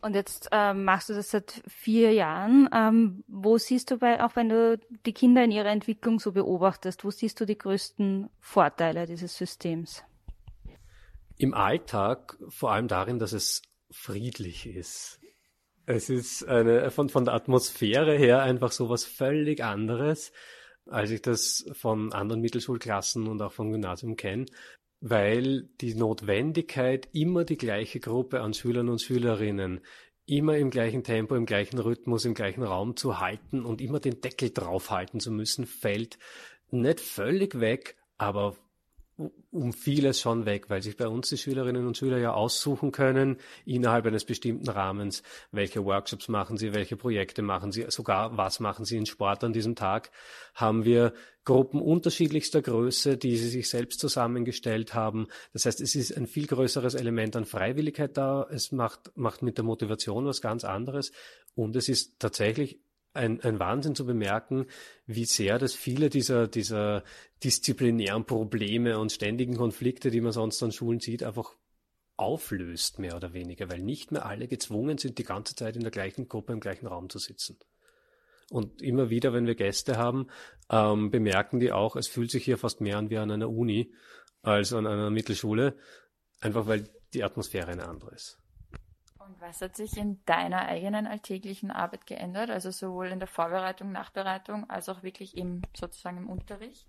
Und 0.00 0.14
jetzt 0.14 0.48
ähm, 0.52 0.84
machst 0.84 1.08
du 1.08 1.14
das 1.14 1.30
seit 1.30 1.62
vier 1.66 2.12
Jahren. 2.12 2.68
Ähm, 2.72 3.24
wo 3.28 3.58
siehst 3.58 3.90
du 3.90 3.98
bei, 3.98 4.22
auch 4.22 4.36
wenn 4.36 4.48
du 4.48 4.78
die 5.04 5.12
Kinder 5.12 5.44
in 5.44 5.50
ihrer 5.50 5.70
Entwicklung 5.70 6.18
so 6.18 6.32
beobachtest, 6.32 7.04
wo 7.04 7.10
siehst 7.10 7.40
du 7.40 7.44
die 7.44 7.58
größten 7.58 8.28
Vorteile 8.40 9.06
dieses 9.06 9.36
Systems? 9.36 10.02
Im 11.38 11.54
Alltag 11.54 12.38
vor 12.48 12.72
allem 12.72 12.88
darin, 12.88 13.18
dass 13.18 13.32
es 13.32 13.62
friedlich 13.90 14.66
ist. 14.66 15.20
Es 15.84 16.10
ist 16.10 16.44
eine, 16.44 16.90
von, 16.90 17.08
von 17.08 17.24
der 17.24 17.34
Atmosphäre 17.34 18.16
her 18.16 18.42
einfach 18.42 18.72
so 18.72 18.88
was 18.88 19.04
völlig 19.04 19.62
anderes, 19.62 20.32
als 20.86 21.10
ich 21.10 21.22
das 21.22 21.64
von 21.72 22.12
anderen 22.12 22.40
Mittelschulklassen 22.40 23.28
und 23.28 23.40
auch 23.42 23.52
vom 23.52 23.70
Gymnasium 23.70 24.16
kenne 24.16 24.46
weil 25.00 25.68
die 25.80 25.94
Notwendigkeit, 25.94 27.08
immer 27.12 27.44
die 27.44 27.58
gleiche 27.58 28.00
Gruppe 28.00 28.40
an 28.40 28.54
Schülern 28.54 28.88
und 28.88 29.00
Schülerinnen 29.00 29.80
immer 30.26 30.56
im 30.56 30.70
gleichen 30.70 31.04
Tempo, 31.04 31.36
im 31.36 31.46
gleichen 31.46 31.78
Rhythmus, 31.78 32.24
im 32.24 32.34
gleichen 32.34 32.64
Raum 32.64 32.96
zu 32.96 33.20
halten 33.20 33.64
und 33.64 33.80
immer 33.80 34.00
den 34.00 34.20
Deckel 34.20 34.50
draufhalten 34.50 35.20
zu 35.20 35.30
müssen, 35.30 35.66
fällt 35.66 36.18
nicht 36.70 37.00
völlig 37.00 37.60
weg, 37.60 37.96
aber 38.18 38.56
um 39.50 39.72
vieles 39.72 40.20
schon 40.20 40.44
weg, 40.44 40.68
weil 40.68 40.82
sich 40.82 40.96
bei 40.96 41.08
uns 41.08 41.28
die 41.30 41.38
Schülerinnen 41.38 41.86
und 41.86 41.96
Schüler 41.96 42.18
ja 42.18 42.32
aussuchen 42.32 42.92
können, 42.92 43.38
innerhalb 43.64 44.06
eines 44.06 44.24
bestimmten 44.24 44.68
Rahmens, 44.68 45.22
welche 45.52 45.84
Workshops 45.84 46.28
machen 46.28 46.58
sie, 46.58 46.74
welche 46.74 46.96
Projekte 46.96 47.42
machen 47.42 47.72
sie, 47.72 47.86
sogar 47.88 48.36
was 48.36 48.60
machen 48.60 48.84
sie 48.84 48.96
in 48.96 49.06
Sport 49.06 49.42
an 49.44 49.54
diesem 49.54 49.74
Tag, 49.74 50.10
haben 50.54 50.84
wir 50.84 51.14
Gruppen 51.44 51.80
unterschiedlichster 51.80 52.60
Größe, 52.60 53.16
die 53.16 53.36
sie 53.36 53.48
sich 53.48 53.68
selbst 53.68 54.00
zusammengestellt 54.00 54.94
haben. 54.94 55.28
Das 55.52 55.64
heißt, 55.64 55.80
es 55.80 55.94
ist 55.94 56.16
ein 56.16 56.26
viel 56.26 56.46
größeres 56.48 56.94
Element 56.94 57.36
an 57.36 57.44
Freiwilligkeit 57.44 58.16
da, 58.16 58.46
es 58.50 58.72
macht, 58.72 59.12
macht 59.16 59.42
mit 59.42 59.56
der 59.56 59.64
Motivation 59.64 60.26
was 60.26 60.40
ganz 60.40 60.64
anderes. 60.64 61.12
Und 61.54 61.76
es 61.76 61.88
ist 61.88 62.18
tatsächlich 62.18 62.80
ein, 63.16 63.40
ein 63.42 63.58
Wahnsinn 63.58 63.94
zu 63.94 64.06
bemerken, 64.06 64.66
wie 65.06 65.24
sehr 65.24 65.58
das 65.58 65.74
viele 65.74 66.10
dieser, 66.10 66.46
dieser 66.46 67.02
disziplinären 67.42 68.24
Probleme 68.24 68.98
und 68.98 69.12
ständigen 69.12 69.56
Konflikte, 69.56 70.10
die 70.10 70.20
man 70.20 70.32
sonst 70.32 70.62
an 70.62 70.72
Schulen 70.72 71.00
sieht, 71.00 71.22
einfach 71.22 71.56
auflöst, 72.16 72.98
mehr 72.98 73.16
oder 73.16 73.32
weniger, 73.32 73.70
weil 73.70 73.80
nicht 73.80 74.10
mehr 74.12 74.24
alle 74.24 74.48
gezwungen 74.48 74.98
sind, 74.98 75.18
die 75.18 75.24
ganze 75.24 75.54
Zeit 75.54 75.76
in 75.76 75.82
der 75.82 75.90
gleichen 75.90 76.28
Gruppe 76.28 76.52
im 76.52 76.60
gleichen 76.60 76.86
Raum 76.86 77.10
zu 77.10 77.18
sitzen. 77.18 77.58
Und 78.50 78.80
immer 78.80 79.10
wieder, 79.10 79.32
wenn 79.32 79.46
wir 79.46 79.56
Gäste 79.56 79.96
haben, 79.96 80.28
ähm, 80.70 81.10
bemerken 81.10 81.58
die 81.58 81.72
auch, 81.72 81.96
es 81.96 82.06
fühlt 82.06 82.30
sich 82.30 82.44
hier 82.44 82.58
fast 82.58 82.80
mehr 82.80 82.96
an 82.96 83.10
wie 83.10 83.18
an 83.18 83.30
einer 83.30 83.50
Uni 83.50 83.92
als 84.42 84.72
an 84.72 84.86
einer 84.86 85.10
Mittelschule, 85.10 85.76
einfach 86.40 86.66
weil 86.66 86.88
die 87.12 87.24
Atmosphäre 87.24 87.72
eine 87.72 87.88
andere 87.88 88.14
ist. 88.14 88.38
Und 89.26 89.40
was 89.40 89.60
hat 89.60 89.74
sich 89.74 89.96
in 89.96 90.20
deiner 90.24 90.66
eigenen 90.66 91.06
alltäglichen 91.06 91.70
Arbeit 91.72 92.06
geändert? 92.06 92.50
Also 92.50 92.70
sowohl 92.70 93.08
in 93.08 93.18
der 93.18 93.26
Vorbereitung, 93.26 93.90
Nachbereitung 93.90 94.70
als 94.70 94.88
auch 94.88 95.02
wirklich 95.02 95.36
im 95.36 95.62
sozusagen 95.76 96.18
im 96.18 96.28
Unterricht? 96.28 96.86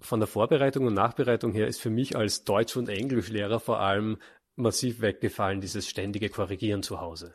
Von 0.00 0.20
der 0.20 0.26
Vorbereitung 0.26 0.86
und 0.86 0.94
Nachbereitung 0.94 1.52
her 1.52 1.66
ist 1.66 1.80
für 1.80 1.90
mich 1.90 2.16
als 2.16 2.44
Deutsch- 2.44 2.76
und 2.76 2.88
Englischlehrer 2.88 3.60
vor 3.60 3.80
allem 3.80 4.18
massiv 4.56 5.00
weggefallen, 5.00 5.60
dieses 5.60 5.88
ständige 5.88 6.28
Korrigieren 6.28 6.82
zu 6.82 7.00
Hause. 7.00 7.34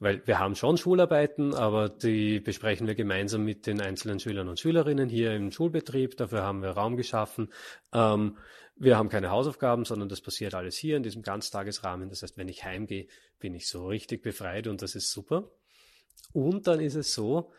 Weil 0.00 0.24
wir 0.26 0.38
haben 0.38 0.54
schon 0.54 0.76
Schularbeiten, 0.76 1.54
aber 1.54 1.88
die 1.88 2.40
besprechen 2.40 2.86
wir 2.86 2.94
gemeinsam 2.94 3.44
mit 3.44 3.66
den 3.66 3.80
einzelnen 3.80 4.20
Schülern 4.20 4.48
und 4.48 4.60
Schülerinnen 4.60 5.08
hier 5.08 5.34
im 5.34 5.50
Schulbetrieb. 5.50 6.16
Dafür 6.16 6.42
haben 6.42 6.62
wir 6.62 6.70
Raum 6.70 6.96
geschaffen. 6.96 7.52
Ähm, 7.92 8.36
wir 8.76 8.96
haben 8.96 9.08
keine 9.08 9.30
Hausaufgaben, 9.30 9.84
sondern 9.84 10.08
das 10.08 10.20
passiert 10.20 10.54
alles 10.54 10.76
hier 10.76 10.96
in 10.96 11.02
diesem 11.02 11.22
Ganztagesrahmen. 11.22 12.08
Das 12.10 12.22
heißt, 12.22 12.36
wenn 12.36 12.48
ich 12.48 12.64
heimgehe, 12.64 13.08
bin 13.40 13.54
ich 13.54 13.68
so 13.68 13.88
richtig 13.88 14.22
befreit 14.22 14.68
und 14.68 14.82
das 14.82 14.94
ist 14.94 15.10
super. 15.10 15.50
Und 16.32 16.68
dann 16.68 16.78
ist 16.78 16.94
es 16.94 17.12
so, 17.12 17.50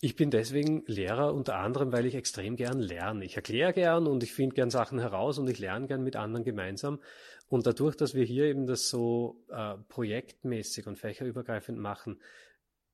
ich 0.00 0.14
bin 0.14 0.30
deswegen 0.30 0.84
Lehrer 0.86 1.34
unter 1.34 1.56
anderem, 1.56 1.90
weil 1.90 2.06
ich 2.06 2.14
extrem 2.14 2.54
gern 2.54 2.78
lerne. 2.78 3.24
Ich 3.24 3.34
erkläre 3.36 3.72
gern 3.72 4.06
und 4.06 4.22
ich 4.22 4.32
finde 4.32 4.54
gern 4.54 4.70
Sachen 4.70 5.00
heraus 5.00 5.38
und 5.38 5.48
ich 5.48 5.58
lerne 5.58 5.88
gern 5.88 6.04
mit 6.04 6.14
anderen 6.14 6.44
gemeinsam. 6.44 7.00
Und 7.48 7.66
dadurch, 7.66 7.96
dass 7.96 8.14
wir 8.14 8.24
hier 8.24 8.44
eben 8.44 8.66
das 8.66 8.88
so 8.88 9.44
äh, 9.50 9.74
projektmäßig 9.88 10.86
und 10.86 10.98
fächerübergreifend 10.98 11.78
machen, 11.78 12.20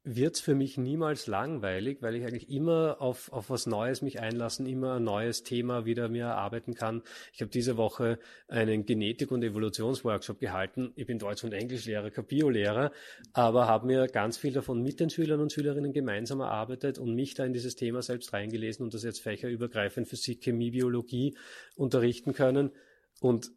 wird's 0.05 0.41
für 0.41 0.55
mich 0.55 0.77
niemals 0.77 1.27
langweilig, 1.27 2.03
weil 2.03 2.15
ich 2.15 2.25
eigentlich 2.25 2.51
immer 2.51 3.01
auf, 3.01 3.33
auf 3.33 3.49
was 3.49 3.67
Neues 3.67 4.03
mich 4.03 4.21
einlassen, 4.21 4.67
immer 4.67 4.97
ein 4.97 5.05
neues 5.05 5.43
Thema 5.43 5.87
wieder 5.87 6.11
mir 6.11 6.25
erarbeiten 6.25 6.75
kann. 6.75 7.03
Ich 7.33 7.41
habe 7.41 7.51
diese 7.51 7.79
Woche 7.79 8.19
einen 8.47 8.85
Genetik- 8.85 9.33
und 9.33 9.43
Evolutionsworkshop 9.43 10.39
gehalten. 10.41 10.93
Ich 10.95 11.07
bin 11.07 11.19
Deutsch- 11.19 11.43
und 11.43 11.53
Englischlehrer, 11.53 12.11
Biolehrer, 12.11 12.93
aber 13.33 13.67
habe 13.67 13.87
mir 13.87 14.07
ganz 14.07 14.37
viel 14.37 14.53
davon 14.53 14.83
mit 14.83 15.01
den 15.01 15.09
Schülern 15.09 15.41
und 15.41 15.53
Schülerinnen 15.53 15.93
gemeinsam 15.93 16.41
erarbeitet 16.41 16.99
und 16.99 17.15
mich 17.15 17.33
da 17.33 17.47
in 17.47 17.55
dieses 17.55 17.75
Thema 17.75 18.03
selbst 18.03 18.35
reingelesen 18.35 18.85
und 18.85 18.93
das 18.93 19.05
jetzt 19.05 19.23
fächerübergreifend 19.23 20.07
Physik, 20.07 20.43
Chemie, 20.43 20.71
Biologie 20.71 21.35
unterrichten 21.77 22.35
können. 22.35 22.73
Und 23.21 23.53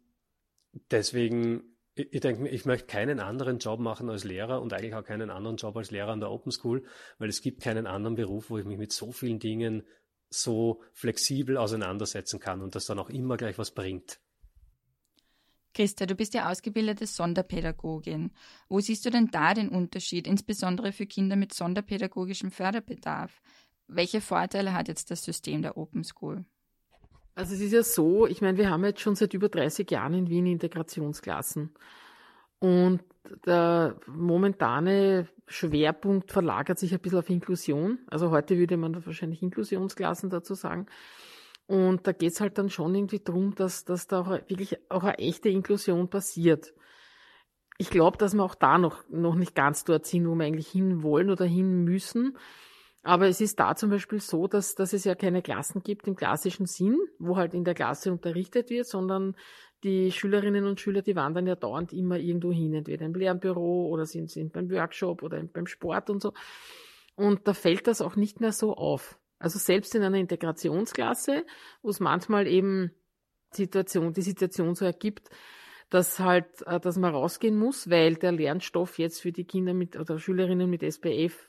deswegen 0.90 1.78
ich, 1.98 2.12
ich 2.12 2.20
denke 2.20 2.42
mir, 2.42 2.50
ich 2.50 2.64
möchte 2.64 2.86
keinen 2.86 3.20
anderen 3.20 3.58
Job 3.58 3.80
machen 3.80 4.08
als 4.08 4.24
Lehrer 4.24 4.62
und 4.62 4.72
eigentlich 4.72 4.94
auch 4.94 5.04
keinen 5.04 5.30
anderen 5.30 5.56
Job 5.56 5.76
als 5.76 5.90
Lehrer 5.90 6.12
an 6.12 6.20
der 6.20 6.30
Open 6.30 6.52
School, 6.52 6.84
weil 7.18 7.28
es 7.28 7.42
gibt 7.42 7.62
keinen 7.62 7.86
anderen 7.86 8.14
Beruf, 8.14 8.50
wo 8.50 8.58
ich 8.58 8.64
mich 8.64 8.78
mit 8.78 8.92
so 8.92 9.12
vielen 9.12 9.38
Dingen 9.38 9.82
so 10.30 10.82
flexibel 10.92 11.56
auseinandersetzen 11.56 12.38
kann 12.38 12.60
und 12.60 12.74
das 12.74 12.86
dann 12.86 12.98
auch 12.98 13.10
immer 13.10 13.36
gleich 13.36 13.58
was 13.58 13.72
bringt. 13.72 14.20
Christa, 15.74 16.06
du 16.06 16.14
bist 16.14 16.34
ja 16.34 16.50
ausgebildete 16.50 17.06
Sonderpädagogin. 17.06 18.32
Wo 18.68 18.80
siehst 18.80 19.04
du 19.06 19.10
denn 19.10 19.28
da 19.30 19.54
den 19.54 19.68
Unterschied, 19.68 20.26
insbesondere 20.26 20.92
für 20.92 21.06
Kinder 21.06 21.36
mit 21.36 21.54
sonderpädagogischem 21.54 22.50
Förderbedarf? 22.50 23.40
Welche 23.86 24.20
Vorteile 24.20 24.74
hat 24.74 24.88
jetzt 24.88 25.10
das 25.10 25.24
System 25.24 25.62
der 25.62 25.76
Open 25.76 26.04
School? 26.04 26.44
Also 27.38 27.54
es 27.54 27.60
ist 27.60 27.72
ja 27.72 27.84
so, 27.84 28.26
ich 28.26 28.42
meine, 28.42 28.58
wir 28.58 28.68
haben 28.68 28.84
jetzt 28.84 29.00
schon 29.00 29.14
seit 29.14 29.32
über 29.32 29.48
30 29.48 29.88
Jahren 29.92 30.12
in 30.12 30.28
Wien 30.28 30.46
Integrationsklassen. 30.46 31.70
Und 32.58 33.00
der 33.46 33.94
momentane 34.08 35.28
Schwerpunkt 35.46 36.32
verlagert 36.32 36.80
sich 36.80 36.92
ein 36.92 36.98
bisschen 36.98 37.20
auf 37.20 37.30
Inklusion. 37.30 38.00
Also 38.08 38.32
heute 38.32 38.58
würde 38.58 38.76
man 38.76 39.06
wahrscheinlich 39.06 39.40
Inklusionsklassen 39.40 40.30
dazu 40.30 40.54
sagen. 40.54 40.86
Und 41.68 42.08
da 42.08 42.10
geht's 42.10 42.40
halt 42.40 42.58
dann 42.58 42.70
schon 42.70 42.92
irgendwie 42.92 43.20
drum, 43.20 43.54
dass, 43.54 43.84
dass 43.84 44.08
da 44.08 44.22
auch 44.22 44.30
wirklich 44.30 44.76
auch 44.90 45.04
eine 45.04 45.18
echte 45.18 45.48
Inklusion 45.48 46.10
passiert. 46.10 46.74
Ich 47.76 47.90
glaube, 47.90 48.18
dass 48.18 48.34
wir 48.34 48.42
auch 48.42 48.56
da 48.56 48.78
noch, 48.78 49.08
noch 49.10 49.36
nicht 49.36 49.54
ganz 49.54 49.84
dort 49.84 50.06
sind, 50.06 50.26
wo 50.26 50.34
wir 50.34 50.44
eigentlich 50.44 50.72
hin 50.72 51.04
wollen 51.04 51.30
oder 51.30 51.44
hin 51.44 51.84
müssen. 51.84 52.36
Aber 53.02 53.28
es 53.28 53.40
ist 53.40 53.58
da 53.60 53.76
zum 53.76 53.90
Beispiel 53.90 54.20
so, 54.20 54.48
dass, 54.48 54.74
dass 54.74 54.92
es 54.92 55.04
ja 55.04 55.14
keine 55.14 55.40
Klassen 55.40 55.82
gibt 55.82 56.08
im 56.08 56.16
klassischen 56.16 56.66
Sinn, 56.66 56.98
wo 57.18 57.36
halt 57.36 57.54
in 57.54 57.64
der 57.64 57.74
Klasse 57.74 58.12
unterrichtet 58.12 58.70
wird, 58.70 58.86
sondern 58.86 59.36
die 59.84 60.10
Schülerinnen 60.10 60.66
und 60.66 60.80
Schüler, 60.80 61.02
die 61.02 61.14
wandern 61.14 61.46
ja 61.46 61.54
dauernd 61.54 61.92
immer 61.92 62.18
irgendwo 62.18 62.52
hin, 62.52 62.74
entweder 62.74 63.06
im 63.06 63.14
Lernbüro 63.14 63.86
oder 63.88 64.04
sind, 64.04 64.30
sind 64.30 64.52
beim 64.52 64.70
Workshop 64.70 65.22
oder 65.22 65.42
beim 65.44 65.66
Sport 65.66 66.10
und 66.10 66.20
so. 66.20 66.32
Und 67.14 67.46
da 67.46 67.54
fällt 67.54 67.86
das 67.86 68.00
auch 68.00 68.16
nicht 68.16 68.40
mehr 68.40 68.52
so 68.52 68.74
auf. 68.74 69.18
Also 69.38 69.58
selbst 69.58 69.94
in 69.94 70.02
einer 70.02 70.18
Integrationsklasse, 70.18 71.44
wo 71.82 71.90
es 71.90 72.00
manchmal 72.00 72.48
eben 72.48 72.90
Situation, 73.52 74.12
die 74.12 74.22
Situation 74.22 74.74
so 74.74 74.84
ergibt, 74.84 75.30
dass 75.90 76.18
halt, 76.18 76.46
äh, 76.66 76.80
dass 76.80 76.96
man 76.98 77.14
rausgehen 77.14 77.56
muss, 77.56 77.88
weil 77.88 78.16
der 78.16 78.32
Lernstoff 78.32 78.98
jetzt 78.98 79.22
für 79.22 79.32
die 79.32 79.44
Kinder 79.44 79.74
mit 79.74 79.96
oder 79.96 80.18
Schülerinnen 80.18 80.68
mit 80.68 80.82
SPF 80.82 81.48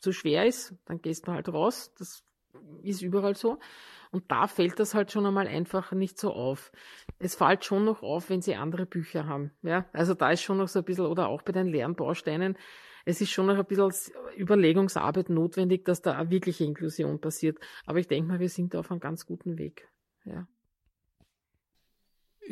zu 0.00 0.12
schwer 0.12 0.46
ist, 0.46 0.74
dann 0.86 1.00
gehst 1.02 1.26
du 1.26 1.32
halt 1.32 1.48
raus. 1.48 1.92
Das 1.98 2.24
ist 2.82 3.02
überall 3.02 3.36
so. 3.36 3.58
Und 4.10 4.30
da 4.30 4.48
fällt 4.48 4.80
das 4.80 4.94
halt 4.94 5.12
schon 5.12 5.24
einmal 5.24 5.46
einfach 5.46 5.92
nicht 5.92 6.18
so 6.18 6.32
auf. 6.32 6.72
Es 7.18 7.36
fällt 7.36 7.64
schon 7.64 7.84
noch 7.84 8.02
auf, 8.02 8.28
wenn 8.28 8.42
sie 8.42 8.56
andere 8.56 8.86
Bücher 8.86 9.26
haben. 9.26 9.52
Ja, 9.62 9.86
also 9.92 10.14
da 10.14 10.30
ist 10.30 10.42
schon 10.42 10.58
noch 10.58 10.68
so 10.68 10.80
ein 10.80 10.84
bisschen, 10.84 11.06
oder 11.06 11.28
auch 11.28 11.42
bei 11.42 11.52
den 11.52 11.68
Lernbausteinen, 11.68 12.56
es 13.04 13.20
ist 13.20 13.30
schon 13.30 13.46
noch 13.46 13.56
ein 13.56 13.64
bisschen 13.64 14.14
Überlegungsarbeit 14.36 15.30
notwendig, 15.30 15.84
dass 15.84 16.02
da 16.02 16.16
eine 16.16 16.30
wirkliche 16.30 16.64
Inklusion 16.64 17.20
passiert. 17.20 17.58
Aber 17.86 17.98
ich 17.98 18.08
denke 18.08 18.28
mal, 18.28 18.40
wir 18.40 18.48
sind 18.48 18.74
da 18.74 18.80
auf 18.80 18.90
einem 18.90 19.00
ganz 19.00 19.26
guten 19.26 19.58
Weg. 19.58 19.88
Ja. 20.24 20.46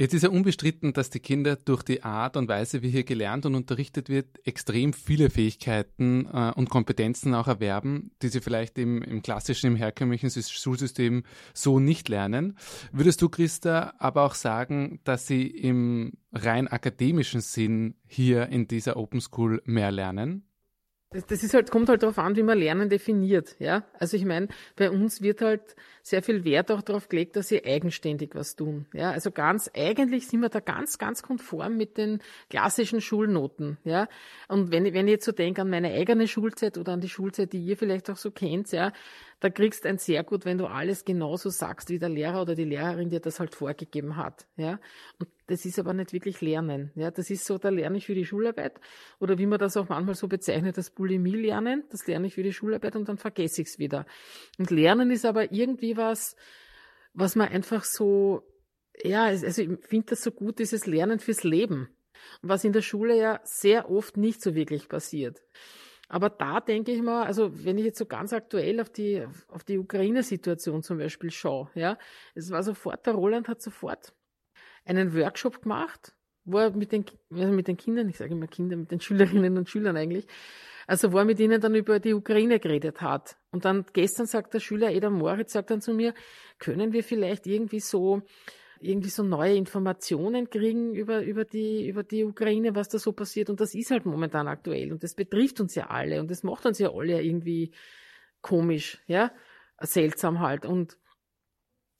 Jetzt 0.00 0.14
ist 0.14 0.22
ja 0.22 0.28
unbestritten, 0.28 0.92
dass 0.92 1.10
die 1.10 1.18
Kinder 1.18 1.56
durch 1.56 1.82
die 1.82 2.04
Art 2.04 2.36
und 2.36 2.46
Weise, 2.46 2.82
wie 2.82 2.90
hier 2.90 3.02
gelernt 3.02 3.46
und 3.46 3.56
unterrichtet 3.56 4.08
wird, 4.08 4.28
extrem 4.46 4.92
viele 4.92 5.28
Fähigkeiten 5.28 6.24
äh, 6.32 6.52
und 6.54 6.70
Kompetenzen 6.70 7.34
auch 7.34 7.48
erwerben, 7.48 8.12
die 8.22 8.28
sie 8.28 8.40
vielleicht 8.40 8.78
im, 8.78 9.02
im 9.02 9.22
klassischen, 9.22 9.66
im 9.72 9.74
herkömmlichen 9.74 10.30
Schulsystem 10.30 11.24
so 11.52 11.80
nicht 11.80 12.08
lernen. 12.08 12.56
Würdest 12.92 13.20
du, 13.22 13.28
Christa, 13.28 13.92
aber 13.98 14.22
auch 14.22 14.34
sagen, 14.34 15.00
dass 15.02 15.26
sie 15.26 15.48
im 15.48 16.12
rein 16.30 16.68
akademischen 16.68 17.40
Sinn 17.40 17.96
hier 18.06 18.50
in 18.50 18.68
dieser 18.68 18.98
Open 18.98 19.20
School 19.20 19.62
mehr 19.64 19.90
lernen? 19.90 20.47
Das, 21.10 21.42
ist 21.42 21.54
halt, 21.54 21.70
kommt 21.70 21.88
halt 21.88 22.02
darauf 22.02 22.18
an, 22.18 22.36
wie 22.36 22.42
man 22.42 22.58
Lernen 22.58 22.90
definiert, 22.90 23.56
ja. 23.58 23.86
Also 23.98 24.18
ich 24.18 24.26
meine, 24.26 24.48
bei 24.76 24.90
uns 24.90 25.22
wird 25.22 25.40
halt 25.40 25.74
sehr 26.02 26.22
viel 26.22 26.44
Wert 26.44 26.70
auch 26.70 26.82
darauf 26.82 27.08
gelegt, 27.08 27.36
dass 27.36 27.48
sie 27.48 27.64
eigenständig 27.64 28.34
was 28.34 28.56
tun, 28.56 28.84
ja. 28.92 29.10
Also 29.10 29.30
ganz, 29.30 29.70
eigentlich 29.74 30.28
sind 30.28 30.40
wir 30.40 30.50
da 30.50 30.60
ganz, 30.60 30.98
ganz 30.98 31.22
konform 31.22 31.78
mit 31.78 31.96
den 31.96 32.20
klassischen 32.50 33.00
Schulnoten, 33.00 33.78
ja. 33.84 34.06
Und 34.48 34.70
wenn, 34.70 34.84
wenn 34.92 35.08
ich 35.08 35.12
jetzt 35.12 35.24
so 35.24 35.32
denke 35.32 35.62
an 35.62 35.70
meine 35.70 35.94
eigene 35.94 36.28
Schulzeit 36.28 36.76
oder 36.76 36.92
an 36.92 37.00
die 37.00 37.08
Schulzeit, 37.08 37.54
die 37.54 37.64
ihr 37.64 37.78
vielleicht 37.78 38.10
auch 38.10 38.18
so 38.18 38.30
kennt, 38.30 38.70
ja, 38.72 38.92
da 39.40 39.50
kriegst 39.50 39.86
ein 39.86 39.98
sehr 39.98 40.24
gut, 40.24 40.44
wenn 40.44 40.58
du 40.58 40.66
alles 40.66 41.04
genauso 41.04 41.50
sagst, 41.50 41.90
wie 41.90 41.98
der 41.98 42.08
Lehrer 42.08 42.42
oder 42.42 42.54
die 42.54 42.64
Lehrerin 42.64 43.10
dir 43.10 43.20
das 43.20 43.38
halt 43.38 43.54
vorgegeben 43.54 44.16
hat, 44.16 44.46
ja. 44.56 44.80
Und 45.18 45.28
das 45.46 45.64
ist 45.64 45.78
aber 45.78 45.94
nicht 45.94 46.12
wirklich 46.12 46.40
Lernen, 46.40 46.90
ja. 46.94 47.10
Das 47.10 47.30
ist 47.30 47.44
so, 47.44 47.58
da 47.58 47.68
lerne 47.68 47.98
ich 47.98 48.06
für 48.06 48.14
die 48.14 48.24
Schularbeit 48.24 48.80
oder 49.20 49.38
wie 49.38 49.46
man 49.46 49.58
das 49.58 49.76
auch 49.76 49.88
manchmal 49.88 50.14
so 50.14 50.28
bezeichnet, 50.28 50.76
das 50.76 50.90
Bulimie 50.90 51.36
lernen, 51.36 51.84
das 51.90 52.06
lerne 52.06 52.26
ich 52.26 52.34
für 52.34 52.42
die 52.42 52.52
Schularbeit 52.52 52.96
und 52.96 53.08
dann 53.08 53.18
vergesse 53.18 53.62
ich 53.62 53.68
es 53.68 53.78
wieder. 53.78 54.06
Und 54.58 54.70
Lernen 54.70 55.10
ist 55.10 55.24
aber 55.24 55.52
irgendwie 55.52 55.96
was, 55.96 56.34
was 57.12 57.36
man 57.36 57.48
einfach 57.48 57.84
so, 57.84 58.42
ja, 59.02 59.24
also 59.24 59.46
ich 59.46 59.68
finde 59.86 60.06
das 60.10 60.22
so 60.22 60.32
gut, 60.32 60.58
dieses 60.58 60.86
Lernen 60.86 61.20
fürs 61.20 61.44
Leben. 61.44 61.88
Was 62.42 62.64
in 62.64 62.72
der 62.72 62.82
Schule 62.82 63.16
ja 63.16 63.40
sehr 63.44 63.90
oft 63.90 64.16
nicht 64.16 64.42
so 64.42 64.54
wirklich 64.54 64.88
passiert. 64.88 65.40
Aber 66.08 66.30
da 66.30 66.60
denke 66.60 66.92
ich 66.92 67.02
mal, 67.02 67.24
also 67.24 67.64
wenn 67.64 67.76
ich 67.76 67.84
jetzt 67.84 67.98
so 67.98 68.06
ganz 68.06 68.32
aktuell 68.32 68.80
auf 68.80 68.88
die, 68.88 69.26
auf 69.48 69.62
die 69.64 69.78
Ukraine-Situation 69.78 70.82
zum 70.82 70.98
Beispiel 70.98 71.30
schaue, 71.30 71.70
ja, 71.74 71.98
es 72.34 72.50
war 72.50 72.62
sofort, 72.62 73.06
der 73.06 73.14
Roland 73.14 73.48
hat 73.48 73.60
sofort 73.60 74.14
einen 74.86 75.14
Workshop 75.14 75.62
gemacht, 75.62 76.14
wo 76.44 76.58
er 76.58 76.70
mit 76.70 76.92
den, 76.92 77.04
also 77.30 77.52
mit 77.52 77.68
den 77.68 77.76
Kindern, 77.76 78.08
ich 78.08 78.16
sage 78.16 78.32
immer 78.32 78.46
Kinder, 78.46 78.76
mit 78.76 78.90
den 78.90 79.00
Schülerinnen 79.00 79.58
und 79.58 79.68
Schülern 79.68 79.98
eigentlich, 79.98 80.26
also 80.86 81.12
wo 81.12 81.18
er 81.18 81.26
mit 81.26 81.38
ihnen 81.40 81.60
dann 81.60 81.74
über 81.74 82.00
die 82.00 82.14
Ukraine 82.14 82.58
geredet 82.58 83.02
hat. 83.02 83.36
Und 83.50 83.66
dann 83.66 83.84
gestern 83.92 84.24
sagt 84.24 84.54
der 84.54 84.60
Schüler 84.60 84.90
Eda 84.90 85.10
Moritz, 85.10 85.52
sagt 85.52 85.70
dann 85.70 85.82
zu 85.82 85.92
mir, 85.92 86.14
können 86.58 86.94
wir 86.94 87.04
vielleicht 87.04 87.46
irgendwie 87.46 87.80
so 87.80 88.22
irgendwie 88.80 89.10
so 89.10 89.22
neue 89.22 89.54
Informationen 89.54 90.50
kriegen 90.50 90.94
über, 90.94 91.22
über, 91.22 91.44
die, 91.44 91.88
über 91.88 92.02
die 92.02 92.24
Ukraine, 92.24 92.74
was 92.74 92.88
da 92.88 92.98
so 92.98 93.12
passiert. 93.12 93.50
Und 93.50 93.60
das 93.60 93.74
ist 93.74 93.90
halt 93.90 94.06
momentan 94.06 94.48
aktuell. 94.48 94.92
Und 94.92 95.02
das 95.02 95.14
betrifft 95.14 95.60
uns 95.60 95.74
ja 95.74 95.88
alle. 95.88 96.20
Und 96.20 96.30
das 96.30 96.42
macht 96.42 96.66
uns 96.66 96.78
ja 96.78 96.92
alle 96.92 97.22
irgendwie 97.22 97.72
komisch, 98.40 99.02
ja, 99.06 99.32
seltsam 99.80 100.40
halt. 100.40 100.66
Und, 100.66 100.98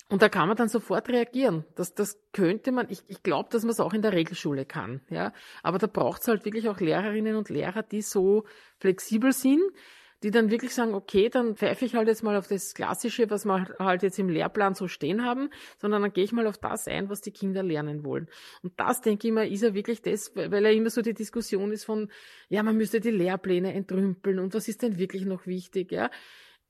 und 0.09 0.23
da 0.23 0.29
kann 0.29 0.49
man 0.49 0.57
dann 0.57 0.69
sofort 0.69 1.09
reagieren. 1.09 1.65
Das, 1.75 1.95
das 1.95 2.19
könnte 2.33 2.73
man, 2.73 2.89
ich, 2.91 3.03
ich 3.09 3.23
glaube, 3.23 3.49
dass 3.51 3.63
man 3.63 3.71
es 3.71 3.81
auch 3.81 3.93
in 3.93 4.03
der 4.03 4.13
Regelschule 4.13 4.65
kann, 4.65 5.01
ja. 5.11 5.33
Aber 5.63 5.79
da 5.79 5.87
braucht 5.87 6.23
es 6.23 6.29
halt 6.29 6.45
wirklich 6.45 6.69
auch 6.69 6.81
Lehrerinnen 6.81 7.37
und 7.37 7.51
Lehrer, 7.51 7.83
die 7.83 8.03
so 8.03 8.45
flexibel 8.79 9.33
sind, 9.33 9.63
die 10.23 10.31
dann 10.31 10.51
wirklich 10.51 10.75
sagen, 10.75 10.95
okay, 10.95 11.29
dann 11.29 11.55
pfeife 11.55 11.85
ich 11.85 11.95
halt 11.95 12.09
jetzt 12.09 12.23
mal 12.23 12.37
auf 12.37 12.49
das 12.49 12.75
Klassische, 12.75 13.31
was 13.31 13.45
wir 13.45 13.69
halt 13.79 14.03
jetzt 14.03 14.19
im 14.19 14.29
Lehrplan 14.29 14.75
so 14.75 14.89
stehen 14.89 15.25
haben, 15.25 15.51
sondern 15.79 16.03
dann 16.03 16.13
gehe 16.13 16.25
ich 16.25 16.33
mal 16.33 16.47
auf 16.47 16.59
das 16.59 16.89
ein, 16.89 17.09
was 17.09 17.21
die 17.21 17.31
Kinder 17.31 17.63
lernen 17.63 18.05
wollen. 18.05 18.29
Und 18.63 18.79
das, 18.81 19.01
denke 19.01 19.29
ich 19.29 19.33
mal, 19.33 19.47
ist 19.51 19.63
ja 19.63 19.75
wirklich 19.75 20.03
das, 20.03 20.35
weil 20.35 20.65
ja 20.65 20.71
immer 20.71 20.91
so 20.91 21.03
die 21.03 21.15
Diskussion 21.15 21.71
ist 21.71 21.85
von, 21.85 22.11
ja, 22.49 22.63
man 22.63 22.77
müsste 22.77 23.01
die 23.01 23.11
Lehrpläne 23.11 23.73
entrümpeln 23.75 24.39
und 24.41 24.55
was 24.55 24.69
ist 24.69 24.83
denn 24.83 24.99
wirklich 24.99 25.25
noch 25.25 25.47
wichtig, 25.47 25.93
ja. 25.93 26.11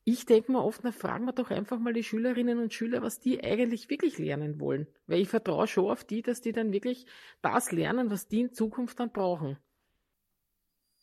Ich 0.04 0.24
denke 0.24 0.52
mir 0.52 0.64
oft, 0.64 0.84
na, 0.84 0.92
fragen 0.92 1.26
wir 1.26 1.34
doch 1.34 1.50
einfach 1.50 1.78
mal 1.78 1.92
die 1.92 2.02
Schülerinnen 2.02 2.58
und 2.58 2.72
Schüler, 2.72 3.02
was 3.02 3.20
die 3.20 3.44
eigentlich 3.44 3.90
wirklich 3.90 4.18
lernen 4.18 4.58
wollen. 4.58 4.86
Weil 5.06 5.20
ich 5.20 5.28
vertraue 5.28 5.66
schon 5.66 5.90
auf 5.90 6.02
die, 6.02 6.22
dass 6.22 6.40
die 6.40 6.52
dann 6.52 6.72
wirklich 6.72 7.04
das 7.42 7.72
lernen, 7.72 8.10
was 8.10 8.26
die 8.26 8.40
in 8.40 8.52
Zukunft 8.54 9.00
dann 9.00 9.12
brauchen. 9.12 9.58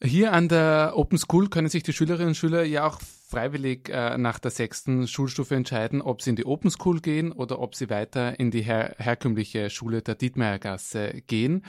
Hier 0.04 0.34
an 0.34 0.50
der 0.50 0.94
Open 0.96 1.18
School 1.18 1.50
können 1.50 1.70
sich 1.70 1.84
die 1.84 1.94
Schülerinnen 1.94 2.30
und 2.30 2.36
Schüler 2.36 2.64
ja 2.64 2.86
auch 2.86 3.00
freiwillig 3.00 3.90
äh, 3.90 4.18
nach 4.18 4.40
der 4.40 4.52
sechsten 4.52 5.08
Schulstufe 5.08 5.56
entscheiden, 5.56 6.02
ob 6.02 6.22
sie 6.22 6.32
in 6.32 6.36
die 6.36 6.46
Open 6.46 6.70
School 6.70 7.00
gehen 7.00 7.32
oder 7.32 7.60
ob 7.60 7.76
sie 7.76 7.90
weiter 7.90 8.40
in 8.40 8.52
die 8.52 8.62
her 8.62 8.96
herkömmliche 8.98 9.70
Schule 9.70 10.02
der 10.02 10.16
Dietmeiergasse 10.16 11.22
gehen. 11.28 11.64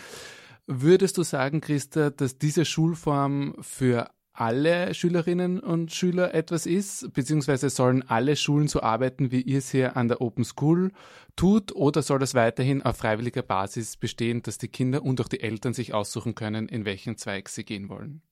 Würdest 0.66 1.16
du 1.16 1.22
sagen, 1.22 1.60
Christa, 1.60 2.10
dass 2.10 2.38
diese 2.38 2.64
Schulform 2.64 3.54
für 3.60 4.10
alle 4.40 4.94
Schülerinnen 4.94 5.60
und 5.60 5.92
Schüler 5.92 6.34
etwas 6.34 6.66
ist, 6.66 7.12
beziehungsweise 7.12 7.70
sollen 7.70 8.02
alle 8.08 8.36
Schulen 8.36 8.68
so 8.68 8.80
arbeiten, 8.82 9.30
wie 9.30 9.40
ihr 9.40 9.58
es 9.58 9.70
hier 9.70 9.96
an 9.96 10.08
der 10.08 10.20
Open 10.20 10.44
School 10.44 10.92
tut, 11.36 11.74
oder 11.74 12.02
soll 12.02 12.18
das 12.18 12.34
weiterhin 12.34 12.82
auf 12.82 12.96
freiwilliger 12.96 13.42
Basis 13.42 13.96
bestehen, 13.96 14.42
dass 14.42 14.58
die 14.58 14.68
Kinder 14.68 15.02
und 15.02 15.20
auch 15.20 15.28
die 15.28 15.40
Eltern 15.40 15.74
sich 15.74 15.94
aussuchen 15.94 16.34
können, 16.34 16.68
in 16.68 16.84
welchen 16.84 17.16
Zweig 17.16 17.48
sie 17.48 17.64
gehen 17.64 17.88
wollen? 17.88 18.22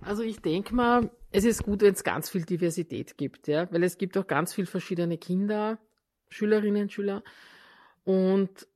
Also 0.00 0.22
ich 0.22 0.40
denke 0.40 0.74
mal, 0.74 1.10
es 1.30 1.44
ist 1.44 1.62
gut, 1.62 1.82
wenn 1.82 1.92
es 1.92 2.04
ganz 2.04 2.30
viel 2.30 2.44
Diversität 2.44 3.18
gibt, 3.18 3.48
ja, 3.48 3.70
weil 3.72 3.82
es 3.82 3.98
gibt 3.98 4.16
auch 4.16 4.26
ganz 4.26 4.54
viele 4.54 4.66
verschiedene 4.66 5.18
Kinder, 5.18 5.78
Schülerinnen, 6.28 6.88
Schüler 6.90 7.22
und 8.04 8.66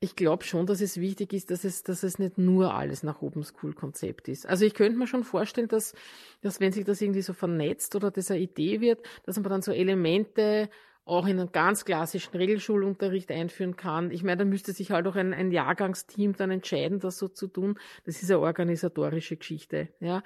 ich 0.00 0.14
glaube 0.14 0.44
schon, 0.44 0.66
dass 0.66 0.80
es 0.80 1.00
wichtig 1.00 1.32
ist, 1.32 1.50
dass 1.50 1.64
es, 1.64 1.82
dass 1.82 2.02
es 2.02 2.18
nicht 2.18 2.38
nur 2.38 2.74
alles 2.74 3.02
nach 3.02 3.22
Open 3.22 3.44
School 3.44 3.72
Konzept 3.72 4.28
ist. 4.28 4.46
Also 4.46 4.64
ich 4.64 4.74
könnte 4.74 4.98
mir 4.98 5.06
schon 5.06 5.24
vorstellen, 5.24 5.68
dass, 5.68 5.94
dass 6.42 6.60
wenn 6.60 6.72
sich 6.72 6.84
das 6.84 7.00
irgendwie 7.00 7.22
so 7.22 7.32
vernetzt 7.32 7.94
oder 7.96 8.10
das 8.10 8.30
eine 8.30 8.40
Idee 8.40 8.80
wird, 8.80 9.00
dass 9.24 9.36
man 9.36 9.48
dann 9.48 9.62
so 9.62 9.72
Elemente 9.72 10.68
auch 11.06 11.26
in 11.26 11.38
einen 11.38 11.52
ganz 11.52 11.84
klassischen 11.84 12.36
Regelschulunterricht 12.36 13.30
einführen 13.30 13.76
kann. 13.76 14.10
Ich 14.10 14.24
meine, 14.24 14.38
da 14.38 14.44
müsste 14.44 14.72
sich 14.72 14.90
halt 14.90 15.06
auch 15.06 15.14
ein, 15.14 15.32
ein 15.32 15.52
Jahrgangsteam 15.52 16.34
dann 16.36 16.50
entscheiden, 16.50 16.98
das 16.98 17.16
so 17.16 17.28
zu 17.28 17.46
tun. 17.46 17.78
Das 18.04 18.22
ist 18.22 18.30
eine 18.30 18.40
organisatorische 18.40 19.36
Geschichte, 19.36 19.88
ja. 20.00 20.22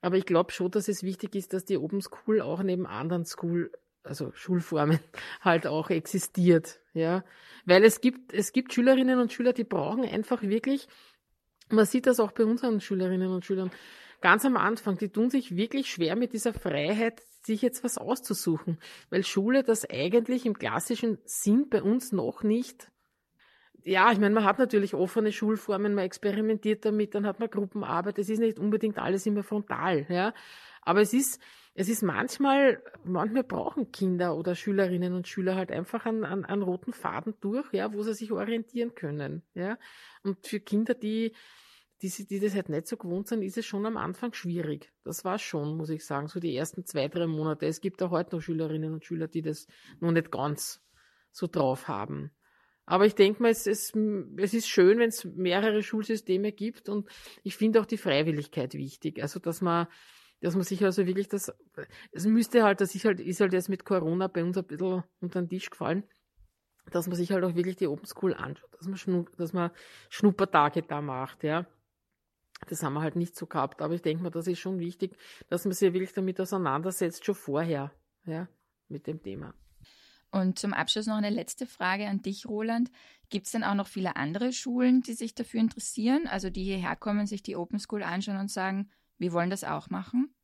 Aber 0.00 0.16
ich 0.16 0.26
glaube 0.26 0.50
schon, 0.52 0.70
dass 0.70 0.88
es 0.88 1.02
wichtig 1.02 1.34
ist, 1.34 1.52
dass 1.52 1.66
die 1.66 1.76
Open 1.76 2.00
School 2.00 2.40
auch 2.40 2.62
neben 2.62 2.86
anderen 2.86 3.26
School 3.26 3.70
also 4.04 4.30
Schulformen 4.34 5.00
halt 5.40 5.66
auch 5.66 5.90
existiert, 5.90 6.80
ja. 6.92 7.24
Weil 7.64 7.84
es 7.84 8.00
gibt, 8.00 8.32
es 8.32 8.52
gibt 8.52 8.72
Schülerinnen 8.72 9.18
und 9.18 9.32
Schüler, 9.32 9.52
die 9.52 9.64
brauchen 9.64 10.04
einfach 10.04 10.42
wirklich, 10.42 10.86
man 11.70 11.86
sieht 11.86 12.06
das 12.06 12.20
auch 12.20 12.32
bei 12.32 12.44
unseren 12.44 12.80
Schülerinnen 12.80 13.30
und 13.30 13.44
Schülern, 13.44 13.70
ganz 14.20 14.44
am 14.44 14.56
Anfang, 14.56 14.98
die 14.98 15.08
tun 15.08 15.30
sich 15.30 15.56
wirklich 15.56 15.90
schwer 15.90 16.16
mit 16.16 16.32
dieser 16.32 16.52
Freiheit, 16.52 17.22
sich 17.42 17.62
jetzt 17.62 17.84
was 17.84 17.98
auszusuchen, 17.98 18.78
weil 19.10 19.24
Schule 19.24 19.62
das 19.62 19.88
eigentlich 19.88 20.46
im 20.46 20.58
klassischen 20.58 21.18
Sinn 21.24 21.68
bei 21.68 21.82
uns 21.82 22.12
noch 22.12 22.42
nicht 22.42 22.90
ja, 23.84 24.10
ich 24.10 24.18
meine, 24.18 24.34
man 24.34 24.44
hat 24.44 24.58
natürlich 24.58 24.94
offene 24.94 25.30
Schulformen, 25.30 25.94
man 25.94 26.06
experimentiert 26.06 26.84
damit, 26.84 27.14
dann 27.14 27.26
hat 27.26 27.38
man 27.38 27.50
Gruppenarbeit. 27.50 28.18
Es 28.18 28.30
ist 28.30 28.38
nicht 28.38 28.58
unbedingt 28.58 28.98
alles 28.98 29.26
immer 29.26 29.42
frontal, 29.42 30.06
ja. 30.08 30.32
Aber 30.82 31.02
es 31.02 31.12
ist, 31.12 31.40
es 31.74 31.88
ist 31.88 32.02
manchmal, 32.02 32.82
manchmal 33.04 33.42
brauchen 33.42 33.90
Kinder 33.90 34.36
oder 34.36 34.54
Schülerinnen 34.54 35.12
und 35.12 35.26
Schüler 35.26 35.56
halt 35.56 35.72
einfach 35.72 36.06
einen, 36.06 36.24
einen, 36.24 36.44
einen 36.44 36.62
roten 36.62 36.92
Faden 36.92 37.34
durch, 37.40 37.72
ja, 37.72 37.92
wo 37.92 38.02
sie 38.02 38.14
sich 38.14 38.30
orientieren 38.30 38.94
können, 38.94 39.42
ja. 39.54 39.76
Und 40.22 40.46
für 40.46 40.60
Kinder, 40.60 40.94
die, 40.94 41.34
die, 42.00 42.26
die 42.26 42.38
das 42.38 42.54
halt 42.54 42.68
nicht 42.68 42.86
so 42.86 42.96
gewohnt 42.96 43.26
sind, 43.26 43.42
ist 43.42 43.58
es 43.58 43.66
schon 43.66 43.86
am 43.86 43.96
Anfang 43.96 44.32
schwierig. 44.34 44.92
Das 45.02 45.24
war 45.24 45.38
schon, 45.38 45.76
muss 45.76 45.90
ich 45.90 46.06
sagen, 46.06 46.28
so 46.28 46.38
die 46.38 46.56
ersten 46.56 46.84
zwei, 46.84 47.08
drei 47.08 47.26
Monate. 47.26 47.66
Es 47.66 47.80
gibt 47.80 48.02
auch 48.02 48.10
heute 48.10 48.36
noch 48.36 48.42
Schülerinnen 48.42 48.92
und 48.92 49.04
Schüler, 49.04 49.26
die 49.26 49.42
das 49.42 49.66
noch 49.98 50.12
nicht 50.12 50.30
ganz 50.30 50.80
so 51.32 51.48
drauf 51.48 51.88
haben. 51.88 52.30
Aber 52.86 53.06
ich 53.06 53.14
denke 53.16 53.42
mal, 53.42 53.50
es, 53.50 53.66
es, 53.66 53.92
es 54.36 54.54
ist 54.54 54.68
schön, 54.68 54.98
wenn 54.98 55.08
es 55.08 55.24
mehrere 55.24 55.82
Schulsysteme 55.82 56.52
gibt 56.52 56.88
und 56.88 57.08
ich 57.42 57.56
finde 57.56 57.80
auch 57.80 57.86
die 57.86 57.96
Freiwilligkeit 57.96 58.74
wichtig. 58.74 59.20
Also, 59.22 59.40
dass 59.40 59.60
man 59.60 59.88
dass 60.44 60.54
man 60.54 60.62
sich 60.62 60.84
also 60.84 61.06
wirklich 61.06 61.28
das, 61.28 61.50
es 62.12 62.26
müsste 62.26 62.64
halt, 62.64 62.82
das 62.82 62.94
ist 62.94 63.06
halt, 63.06 63.18
ist 63.18 63.40
halt 63.40 63.54
jetzt 63.54 63.70
mit 63.70 63.86
Corona 63.86 64.26
bei 64.26 64.44
uns 64.44 64.58
ein 64.58 64.64
bisschen 64.64 65.02
unter 65.20 65.40
den 65.40 65.48
Tisch 65.48 65.70
gefallen, 65.70 66.04
dass 66.90 67.06
man 67.06 67.16
sich 67.16 67.32
halt 67.32 67.42
auch 67.44 67.54
wirklich 67.54 67.76
die 67.76 67.86
Open 67.86 68.04
School 68.04 68.34
anschaut, 68.34 68.68
dass 68.78 68.86
man, 68.86 68.98
schnu 68.98 69.24
dass 69.38 69.54
man 69.54 69.70
Schnuppertage 70.10 70.82
da 70.82 71.00
macht, 71.00 71.44
ja. 71.44 71.66
Das 72.68 72.82
haben 72.82 72.92
wir 72.92 73.00
halt 73.00 73.16
nicht 73.16 73.34
so 73.34 73.46
gehabt, 73.46 73.80
aber 73.80 73.94
ich 73.94 74.02
denke 74.02 74.22
mal, 74.22 74.30
das 74.30 74.46
ist 74.46 74.58
schon 74.58 74.78
wichtig, 74.80 75.16
dass 75.48 75.64
man 75.64 75.72
sich 75.72 75.94
wirklich 75.94 76.12
damit 76.12 76.38
auseinandersetzt, 76.38 77.24
schon 77.24 77.34
vorher, 77.34 77.90
ja, 78.26 78.46
mit 78.88 79.06
dem 79.06 79.22
Thema. 79.22 79.54
Und 80.30 80.58
zum 80.58 80.74
Abschluss 80.74 81.06
noch 81.06 81.16
eine 81.16 81.30
letzte 81.30 81.64
Frage 81.64 82.06
an 82.06 82.20
dich, 82.20 82.44
Roland. 82.46 82.90
Gibt 83.30 83.46
es 83.46 83.52
denn 83.52 83.64
auch 83.64 83.74
noch 83.74 83.86
viele 83.86 84.16
andere 84.16 84.52
Schulen, 84.52 85.00
die 85.00 85.14
sich 85.14 85.34
dafür 85.34 85.60
interessieren, 85.60 86.26
also 86.26 86.50
die 86.50 86.64
hierher 86.64 86.96
kommen, 86.96 87.26
sich 87.26 87.42
die 87.42 87.56
Open 87.56 87.78
School 87.78 88.02
anschauen 88.02 88.38
und 88.38 88.50
sagen, 88.50 88.90
wir 89.18 89.32
wollen 89.32 89.50
das 89.50 89.64
auch 89.64 89.90
machen? 89.90 90.34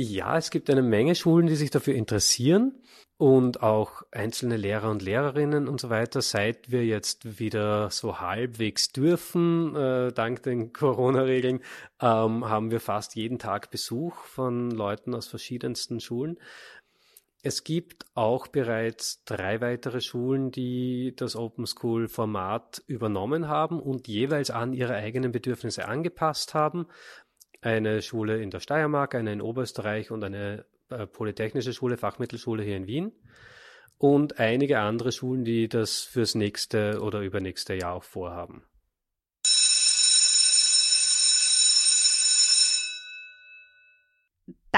Ja, 0.00 0.36
es 0.36 0.50
gibt 0.50 0.70
eine 0.70 0.82
Menge 0.82 1.16
Schulen, 1.16 1.48
die 1.48 1.56
sich 1.56 1.70
dafür 1.70 1.94
interessieren 1.94 2.80
und 3.16 3.64
auch 3.64 4.02
einzelne 4.12 4.56
Lehrer 4.56 4.90
und 4.90 5.02
Lehrerinnen 5.02 5.66
und 5.66 5.80
so 5.80 5.90
weiter. 5.90 6.22
Seit 6.22 6.70
wir 6.70 6.86
jetzt 6.86 7.40
wieder 7.40 7.90
so 7.90 8.20
halbwegs 8.20 8.92
dürfen, 8.92 9.74
äh, 9.74 10.12
dank 10.12 10.44
den 10.44 10.72
Corona-Regeln, 10.72 11.60
ähm, 12.00 12.48
haben 12.48 12.70
wir 12.70 12.78
fast 12.78 13.16
jeden 13.16 13.40
Tag 13.40 13.72
Besuch 13.72 14.14
von 14.22 14.70
Leuten 14.70 15.16
aus 15.16 15.26
verschiedensten 15.26 15.98
Schulen. 15.98 16.38
Es 17.42 17.64
gibt 17.64 18.04
auch 18.14 18.46
bereits 18.46 19.24
drei 19.24 19.60
weitere 19.60 20.00
Schulen, 20.00 20.52
die 20.52 21.12
das 21.16 21.34
Open 21.34 21.66
School 21.66 22.08
Format 22.08 22.82
übernommen 22.86 23.48
haben 23.48 23.80
und 23.80 24.06
jeweils 24.06 24.50
an 24.50 24.72
ihre 24.72 24.94
eigenen 24.94 25.32
Bedürfnisse 25.32 25.88
angepasst 25.88 26.54
haben. 26.54 26.86
Eine 27.60 28.02
Schule 28.02 28.40
in 28.40 28.50
der 28.50 28.60
Steiermark, 28.60 29.14
eine 29.14 29.32
in 29.32 29.40
Oberösterreich 29.40 30.10
und 30.10 30.22
eine 30.22 30.64
äh, 30.90 31.06
Polytechnische 31.06 31.72
Schule, 31.72 31.96
Fachmittelschule 31.96 32.62
hier 32.62 32.76
in 32.76 32.86
Wien 32.86 33.12
und 33.98 34.38
einige 34.38 34.78
andere 34.78 35.12
Schulen, 35.12 35.44
die 35.44 35.68
das 35.68 36.02
fürs 36.02 36.34
nächste 36.34 37.00
oder 37.02 37.20
übernächste 37.20 37.74
Jahr 37.74 37.94
auch 37.94 38.04
vorhaben. 38.04 38.62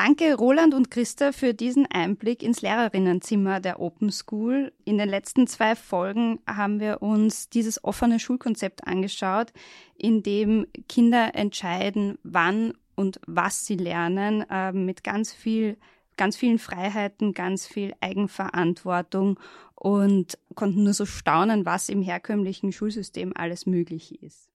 Danke 0.02 0.34
Roland 0.34 0.72
und 0.72 0.90
Christa 0.90 1.30
für 1.30 1.52
diesen 1.52 1.84
Einblick 1.84 2.42
ins 2.42 2.62
Lehrerinnenzimmer 2.62 3.60
der 3.60 3.80
Open 3.80 4.10
School. 4.10 4.72
In 4.86 4.96
den 4.96 5.10
letzten 5.10 5.46
zwei 5.46 5.76
Folgen 5.76 6.40
haben 6.46 6.80
wir 6.80 7.02
uns 7.02 7.50
dieses 7.50 7.84
offene 7.84 8.18
Schulkonzept 8.18 8.86
angeschaut, 8.86 9.52
in 9.98 10.22
dem 10.22 10.66
Kinder 10.88 11.34
entscheiden, 11.34 12.16
wann 12.22 12.72
und 12.94 13.20
was 13.26 13.66
sie 13.66 13.76
lernen, 13.76 14.42
äh, 14.48 14.72
mit 14.72 15.04
ganz 15.04 15.34
viel 15.34 15.76
ganz 16.16 16.34
vielen 16.34 16.58
Freiheiten, 16.58 17.34
ganz 17.34 17.66
viel 17.66 17.92
Eigenverantwortung 18.00 19.38
und 19.74 20.38
konnten 20.54 20.82
nur 20.82 20.94
so 20.94 21.04
staunen, 21.04 21.66
was 21.66 21.90
im 21.90 22.00
herkömmlichen 22.00 22.72
Schulsystem 22.72 23.32
alles 23.34 23.66
möglich 23.66 24.22
ist. 24.22 24.49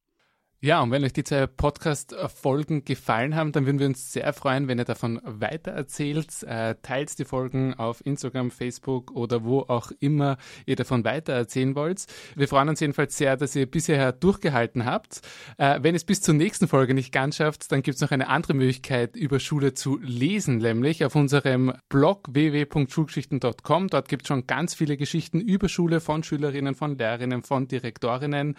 Ja, 0.61 0.81
und 0.81 0.89
wenn 0.89 1.03
euch 1.03 1.13
die 1.13 1.23
zwei 1.23 1.45
Podcast-Folgen 1.47 2.85
gefallen 2.85 3.35
haben, 3.35 3.51
dann 3.51 3.65
würden 3.65 3.77
wir 3.77 3.87
uns 3.87 4.13
sehr 4.13 4.31
freuen, 4.33 4.67
wenn 4.67 4.79
ihr 4.79 4.85
davon 4.85 5.21
weitererzählt. 5.23 6.43
Äh, 6.43 6.75
teilt 6.81 7.19
die 7.19 7.25
Folgen 7.25 7.73
auf 7.73 8.03
Instagram, 8.05 8.51
Facebook 8.51 9.11
oder 9.11 9.43
wo 9.43 9.59
auch 9.59 9.91
immer 9.99 10.37
ihr 10.65 10.77
davon 10.77 11.03
weitererzählen 11.03 11.75
wollt. 11.75 12.05
Wir 12.35 12.47
freuen 12.47 12.69
uns 12.69 12.79
jedenfalls 12.79 13.17
sehr, 13.17 13.35
dass 13.37 13.55
ihr 13.55 13.69
bisher 13.69 14.13
durchgehalten 14.13 14.85
habt. 14.85 15.21
Äh, 15.57 15.79
wenn 15.83 15.93
es 15.93 16.05
bis 16.05 16.21
zur 16.21 16.33
nächsten 16.33 16.69
Folge 16.69 16.93
nicht 16.93 17.11
ganz 17.11 17.35
schafft, 17.35 17.71
dann 17.71 17.83
gibt 17.83 17.95
es 17.95 18.01
noch 18.01 18.11
eine 18.11 18.29
andere 18.29 18.53
Möglichkeit, 18.53 19.17
über 19.17 19.39
Schule 19.39 19.73
zu 19.73 19.99
lesen, 20.01 20.59
nämlich 20.59 21.03
auf 21.03 21.15
unserem 21.15 21.73
Blog 21.89 22.29
www.schulgeschichten.com. 22.31 23.89
Dort 23.89 24.07
gibt 24.07 24.23
es 24.23 24.29
schon 24.29 24.47
ganz 24.47 24.73
viele 24.73 24.95
Geschichten 24.95 25.41
über 25.41 25.67
Schule 25.67 25.99
von 25.99 26.23
Schülerinnen, 26.23 26.75
von 26.75 26.97
Lehrerinnen, 26.97 27.43
von 27.43 27.67
Direktorinnen. 27.67 28.55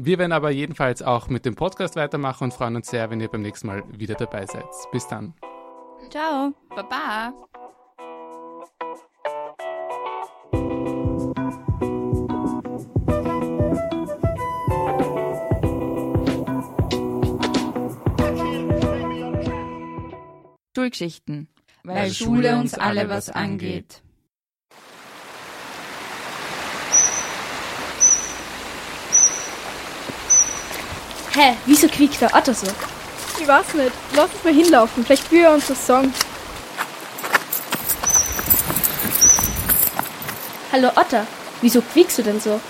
Wir 0.00 0.16
werden 0.20 0.30
aber 0.30 0.50
jedenfalls 0.50 1.02
auch 1.02 1.28
mit 1.28 1.44
dem 1.44 1.56
Podcast 1.56 1.96
weitermachen 1.96 2.44
und 2.44 2.54
freuen 2.54 2.76
uns 2.76 2.88
sehr, 2.88 3.10
wenn 3.10 3.20
ihr 3.20 3.26
beim 3.26 3.42
nächsten 3.42 3.66
Mal 3.66 3.82
wieder 3.90 4.14
dabei 4.14 4.46
seid. 4.46 4.64
Bis 4.92 5.08
dann. 5.08 5.34
Ciao. 6.08 6.52
Baba. 6.70 7.32
Schulgeschichten. 20.76 21.48
Weil, 21.82 21.96
Weil 21.96 22.10
Schule 22.12 22.56
uns 22.56 22.74
alle 22.74 23.08
was 23.08 23.30
angeht. 23.30 24.04
Hä, 31.38 31.54
wieso 31.66 31.86
quiekt 31.86 32.20
der 32.20 32.34
Otto 32.34 32.52
so? 32.52 32.66
Ich 33.40 33.46
weiß 33.46 33.74
nicht. 33.74 33.92
Lass 34.16 34.28
uns 34.34 34.42
mal 34.42 34.52
hinlaufen. 34.52 35.04
Vielleicht 35.04 35.22
führt 35.22 35.44
er 35.44 35.54
uns 35.54 35.68
das 35.68 35.86
Song. 35.86 36.12
Hallo 40.72 40.88
Otter, 40.96 41.28
wieso 41.60 41.80
quiekst 41.80 42.18
du 42.18 42.22
denn 42.24 42.40
so? 42.40 42.60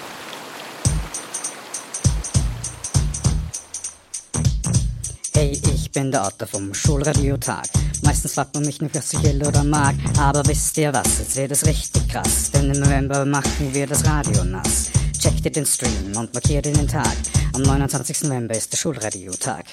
Hey, 5.32 5.58
ich 5.74 5.90
bin 5.90 6.12
der 6.12 6.26
Otter 6.26 6.46
vom 6.46 6.74
Schulradiotag. 6.74 7.68
Meistens 8.02 8.34
fragt 8.34 8.52
man 8.52 8.66
mich 8.66 8.82
nicht, 8.82 8.94
was 8.94 9.14
ich 9.14 9.22
will 9.22 9.46
oder 9.46 9.64
mag. 9.64 9.94
Aber 10.18 10.46
wisst 10.46 10.76
ihr 10.76 10.92
was, 10.92 11.20
jetzt 11.20 11.36
wird 11.36 11.52
es 11.52 11.64
richtig 11.64 12.06
krass. 12.06 12.50
Denn 12.50 12.70
im 12.70 12.80
November 12.80 13.24
machen 13.24 13.72
wir 13.72 13.86
das 13.86 14.04
Radio 14.04 14.44
nass. 14.44 14.90
Checkt 15.18 15.44
ihr 15.44 15.50
den 15.50 15.66
Stream 15.66 16.16
und 16.16 16.32
markiert 16.32 16.66
ihr 16.66 16.72
den 16.72 16.86
Tag. 16.86 17.16
Am 17.52 17.62
29. 17.62 18.22
November 18.24 18.54
ist 18.54 18.72
der 18.72 18.76
Schulradiotag. 18.76 19.64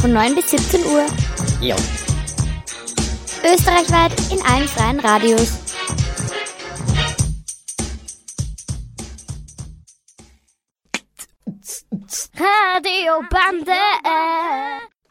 Von 0.00 0.12
9 0.12 0.34
bis 0.34 0.50
17 0.50 0.80
Uhr. 0.86 1.06
Jo. 1.60 1.76
Österreichweit 3.44 4.12
in 4.32 4.40
allen 4.46 4.66
freien 4.68 5.00
Radios. 5.00 5.52
Radiobande. 12.34 13.72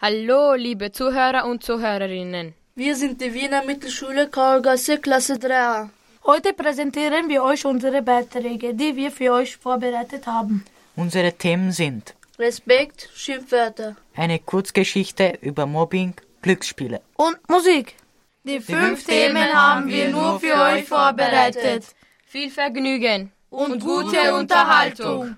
Hallo, 0.01 0.55
liebe 0.55 0.91
Zuhörer 0.91 1.45
und 1.45 1.63
Zuhörerinnen. 1.63 2.55
Wir 2.73 2.95
sind 2.95 3.21
die 3.21 3.33
Wiener 3.35 3.63
Mittelschule 3.63 4.29
Karlgasse 4.29 4.97
Klasse 4.97 5.35
3a. 5.35 5.89
Heute 6.23 6.53
präsentieren 6.53 7.29
wir 7.29 7.41
euch 7.41 7.65
unsere 7.65 8.03
Beiträge, 8.03 8.75
die 8.75 8.95
wir 8.95 9.11
für 9.11 9.33
euch 9.33 9.57
vorbereitet 9.57 10.27
haben. 10.27 10.63
Unsere 10.95 11.33
Themen 11.33 11.71
sind 11.71 12.13
Respekt, 12.37 13.09
Schimpfwörter, 13.15 13.95
eine 14.15 14.37
Kurzgeschichte 14.37 15.39
über 15.41 15.65
Mobbing, 15.65 16.13
Glücksspiele 16.43 17.01
und 17.15 17.37
Musik. 17.49 17.95
Die 18.43 18.59
fünf 18.59 19.03
Themen 19.03 19.51
haben 19.51 19.87
wir 19.87 20.09
nur 20.09 20.39
für 20.39 20.53
euch 20.53 20.85
vorbereitet. 20.87 21.85
Viel 22.27 22.51
Vergnügen 22.51 23.31
und 23.49 23.79
gute 23.83 24.35
Unterhaltung. 24.35 25.37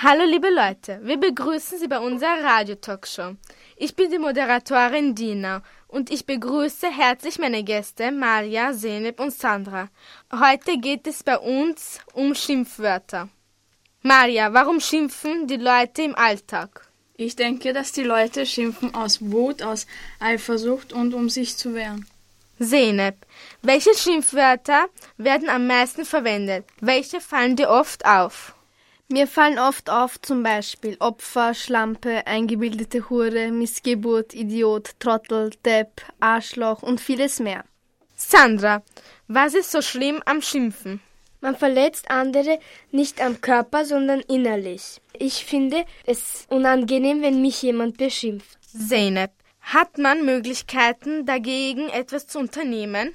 Hallo 0.00 0.24
liebe 0.24 0.48
Leute, 0.48 1.00
wir 1.02 1.18
begrüßen 1.18 1.78
Sie 1.78 1.88
bei 1.88 1.98
unserer 1.98 2.42
Radio-Talkshow. 2.42 3.34
Ich 3.76 3.94
bin 3.96 4.10
die 4.10 4.18
Moderatorin 4.18 5.14
Dina 5.14 5.62
und 5.88 6.10
ich 6.10 6.26
begrüße 6.26 6.86
herzlich 6.90 7.38
meine 7.38 7.64
Gäste 7.64 8.12
Maria, 8.12 8.72
Seneb 8.72 9.18
und 9.18 9.32
Sandra. 9.32 9.88
Heute 10.32 10.78
geht 10.78 11.06
es 11.06 11.22
bei 11.22 11.38
uns 11.38 11.98
um 12.12 12.34
Schimpfwörter. 12.34 13.28
Maria, 14.02 14.52
warum 14.52 14.80
schimpfen 14.80 15.46
die 15.48 15.56
Leute 15.56 16.02
im 16.02 16.14
Alltag? 16.14 16.88
Ich 17.16 17.34
denke, 17.34 17.72
dass 17.72 17.90
die 17.90 18.04
Leute 18.04 18.46
schimpfen 18.46 18.94
aus 18.94 19.20
Wut, 19.20 19.62
aus 19.62 19.86
Eifersucht 20.20 20.92
und 20.92 21.14
um 21.14 21.28
sich 21.28 21.56
zu 21.56 21.74
wehren. 21.74 22.06
Seneb, 22.60 23.16
welche 23.62 23.94
Schimpfwörter 23.94 24.86
werden 25.16 25.48
am 25.48 25.66
meisten 25.66 26.04
verwendet? 26.04 26.64
Welche 26.80 27.20
fallen 27.20 27.56
dir 27.56 27.70
oft 27.70 28.04
auf? 28.04 28.54
Mir 29.10 29.26
fallen 29.26 29.58
oft 29.58 29.88
auf 29.88 30.20
zum 30.20 30.42
Beispiel 30.42 30.98
Opfer, 31.00 31.54
Schlampe, 31.54 32.26
eingebildete 32.26 33.08
Hure, 33.08 33.50
Missgeburt, 33.50 34.34
Idiot, 34.34 34.90
Trottel, 35.00 35.50
Depp, 35.64 36.02
Arschloch 36.20 36.82
und 36.82 37.00
vieles 37.00 37.40
mehr. 37.40 37.64
Sandra, 38.16 38.82
was 39.26 39.54
ist 39.54 39.70
so 39.70 39.80
schlimm 39.80 40.20
am 40.26 40.42
Schimpfen? 40.42 41.00
Man 41.40 41.56
verletzt 41.56 42.10
andere 42.10 42.58
nicht 42.90 43.22
am 43.22 43.40
Körper, 43.40 43.86
sondern 43.86 44.20
innerlich. 44.20 45.00
Ich 45.18 45.46
finde 45.46 45.86
es 46.04 46.44
unangenehm, 46.50 47.22
wenn 47.22 47.40
mich 47.40 47.62
jemand 47.62 47.96
beschimpft. 47.96 48.58
Zeynep, 48.66 49.30
hat 49.62 49.96
man 49.96 50.26
Möglichkeiten 50.26 51.24
dagegen 51.24 51.88
etwas 51.88 52.26
zu 52.26 52.38
unternehmen? 52.38 53.14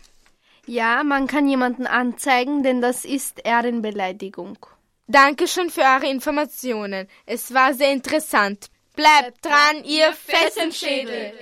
Ja, 0.65 1.03
man 1.03 1.27
kann 1.27 1.47
jemanden 1.47 1.86
anzeigen, 1.86 2.63
denn 2.63 2.82
das 2.82 3.06
ist 3.06 3.45
Ehrenbeleidigung. 3.45 4.58
Dankeschön 5.07 5.69
für 5.69 5.81
eure 5.81 6.09
Informationen. 6.09 7.09
Es 7.25 7.53
war 7.53 7.73
sehr 7.73 7.91
interessant. 7.91 8.67
Bleibt 8.95 9.43
dran, 9.43 9.83
ihr 9.83 10.13
Fessenschädel. 10.13 11.33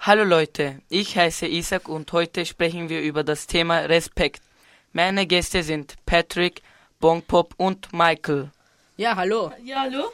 Hallo 0.00 0.24
Leute, 0.24 0.82
ich 0.90 1.16
heiße 1.16 1.46
Isaac 1.46 1.88
und 1.88 2.12
heute 2.12 2.44
sprechen 2.44 2.90
wir 2.90 3.00
über 3.00 3.24
das 3.24 3.46
Thema 3.46 3.78
Respekt. 3.80 4.42
Meine 4.92 5.26
Gäste 5.26 5.62
sind 5.62 5.94
Patrick, 6.04 6.62
Bongpop 7.00 7.54
und 7.56 7.92
Michael. 7.92 8.50
Ja, 8.96 9.16
hallo. 9.16 9.52
Ja, 9.64 9.80
hallo. 9.82 10.10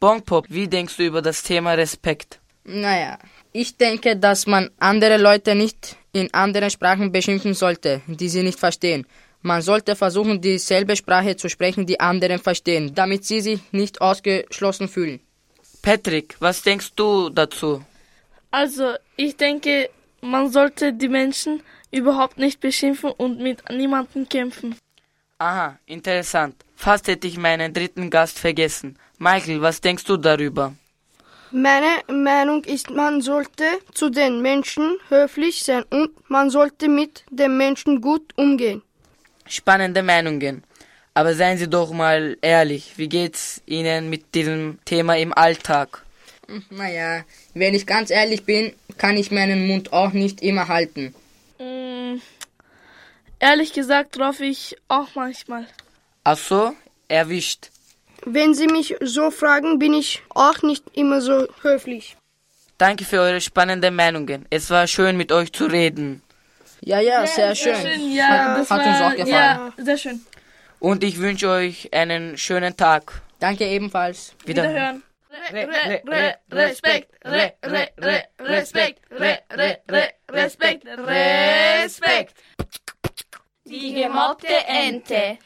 Bongpop, 0.00 0.46
wie 0.48 0.66
denkst 0.68 0.96
du 0.96 1.04
über 1.04 1.22
das 1.22 1.42
Thema 1.42 1.74
Respekt? 1.74 2.40
Naja, 2.64 3.18
ich 3.52 3.76
denke, 3.76 4.16
dass 4.16 4.46
man 4.46 4.70
andere 4.78 5.18
Leute 5.18 5.54
nicht 5.54 5.96
in 6.16 6.32
anderen 6.32 6.70
Sprachen 6.70 7.12
beschimpfen 7.12 7.54
sollte, 7.54 8.00
die 8.06 8.28
sie 8.28 8.42
nicht 8.42 8.58
verstehen. 8.58 9.06
Man 9.42 9.62
sollte 9.62 9.94
versuchen, 9.94 10.40
dieselbe 10.40 10.96
Sprache 10.96 11.36
zu 11.36 11.48
sprechen, 11.48 11.86
die 11.86 12.00
anderen 12.00 12.38
verstehen, 12.38 12.94
damit 12.94 13.24
sie 13.24 13.40
sich 13.40 13.60
nicht 13.72 14.00
ausgeschlossen 14.00 14.88
fühlen. 14.88 15.20
Patrick, 15.82 16.36
was 16.40 16.62
denkst 16.62 16.92
du 16.96 17.28
dazu? 17.28 17.84
Also, 18.50 18.94
ich 19.16 19.36
denke, 19.36 19.90
man 20.20 20.50
sollte 20.50 20.92
die 20.92 21.08
Menschen 21.08 21.62
überhaupt 21.90 22.38
nicht 22.38 22.60
beschimpfen 22.60 23.10
und 23.12 23.38
mit 23.38 23.62
niemandem 23.70 24.28
kämpfen. 24.28 24.74
Aha, 25.38 25.78
interessant. 25.86 26.54
Fast 26.74 27.06
hätte 27.08 27.26
ich 27.26 27.36
meinen 27.36 27.72
dritten 27.72 28.10
Gast 28.10 28.38
vergessen. 28.38 28.98
Michael, 29.18 29.60
was 29.60 29.80
denkst 29.80 30.04
du 30.04 30.16
darüber? 30.16 30.74
Meine 31.58 32.02
Meinung 32.08 32.64
ist, 32.64 32.90
man 32.90 33.22
sollte 33.22 33.64
zu 33.94 34.10
den 34.10 34.42
Menschen 34.42 34.98
höflich 35.08 35.64
sein 35.64 35.84
und 35.88 36.10
man 36.28 36.50
sollte 36.50 36.86
mit 36.86 37.24
den 37.30 37.56
Menschen 37.56 38.02
gut 38.02 38.36
umgehen. 38.36 38.82
Spannende 39.48 40.02
Meinungen. 40.02 40.64
Aber 41.14 41.32
seien 41.34 41.56
Sie 41.56 41.66
doch 41.66 41.92
mal 41.92 42.36
ehrlich, 42.42 42.98
wie 42.98 43.08
geht's 43.08 43.62
Ihnen 43.64 44.10
mit 44.10 44.34
diesem 44.34 44.80
Thema 44.84 45.16
im 45.16 45.32
Alltag? 45.32 46.04
Naja, 46.68 47.24
wenn 47.54 47.72
ich 47.72 47.86
ganz 47.86 48.10
ehrlich 48.10 48.44
bin, 48.44 48.74
kann 48.98 49.16
ich 49.16 49.30
meinen 49.30 49.66
Mund 49.66 49.94
auch 49.94 50.12
nicht 50.12 50.42
immer 50.42 50.68
halten. 50.68 51.14
Mm, 51.58 52.20
ehrlich 53.40 53.72
gesagt 53.72 54.18
drauf 54.18 54.40
ich 54.40 54.76
auch 54.88 55.14
manchmal. 55.14 55.66
Ach 56.22 56.36
so, 56.36 56.74
erwischt. 57.08 57.70
Wenn 58.28 58.54
Sie 58.54 58.66
mich 58.66 58.96
so 59.00 59.30
fragen, 59.30 59.78
bin 59.78 59.94
ich 59.94 60.20
auch 60.30 60.60
nicht 60.62 60.84
immer 60.94 61.20
so 61.20 61.46
höflich. 61.62 62.16
Danke 62.76 63.04
für 63.04 63.20
eure 63.20 63.40
spannenden 63.40 63.94
Meinungen. 63.94 64.46
Es 64.50 64.68
war 64.68 64.88
schön 64.88 65.16
mit 65.16 65.30
euch 65.30 65.52
zu 65.52 65.66
reden. 65.66 66.22
Ja, 66.80 66.98
ja, 66.98 67.24
sehr, 67.24 67.54
sehr 67.54 67.74
schön. 67.76 67.92
schön. 67.92 68.12
Ja, 68.12 68.58
das 68.58 68.68
Hat 68.68 68.80
war, 68.80 68.86
uns 68.88 69.00
auch 69.00 69.16
gefallen. 69.16 69.72
Ja, 69.78 69.84
sehr 69.84 69.96
schön. 69.96 70.26
Und 70.80 71.04
ich 71.04 71.20
wünsche 71.20 71.48
euch 71.48 71.94
einen 71.94 72.36
schönen 72.36 72.76
Tag. 72.76 73.22
Danke 73.38 73.64
ebenfalls. 73.64 74.34
Wiederhören. 74.44 75.04
Re, 75.52 75.68
re, 75.68 76.02
re, 76.08 76.34
Respekt, 76.50 77.12
re, 77.24 77.52
re, 77.62 77.88
re, 77.98 78.24
Respekt, 78.40 79.00
re, 79.12 79.38
re, 79.56 79.78
re, 79.88 80.12
Respekt, 80.32 80.84
Respekt. 80.84 82.34
Die 83.64 83.94
gemobbte 83.94 84.48
Ente. 84.66 85.38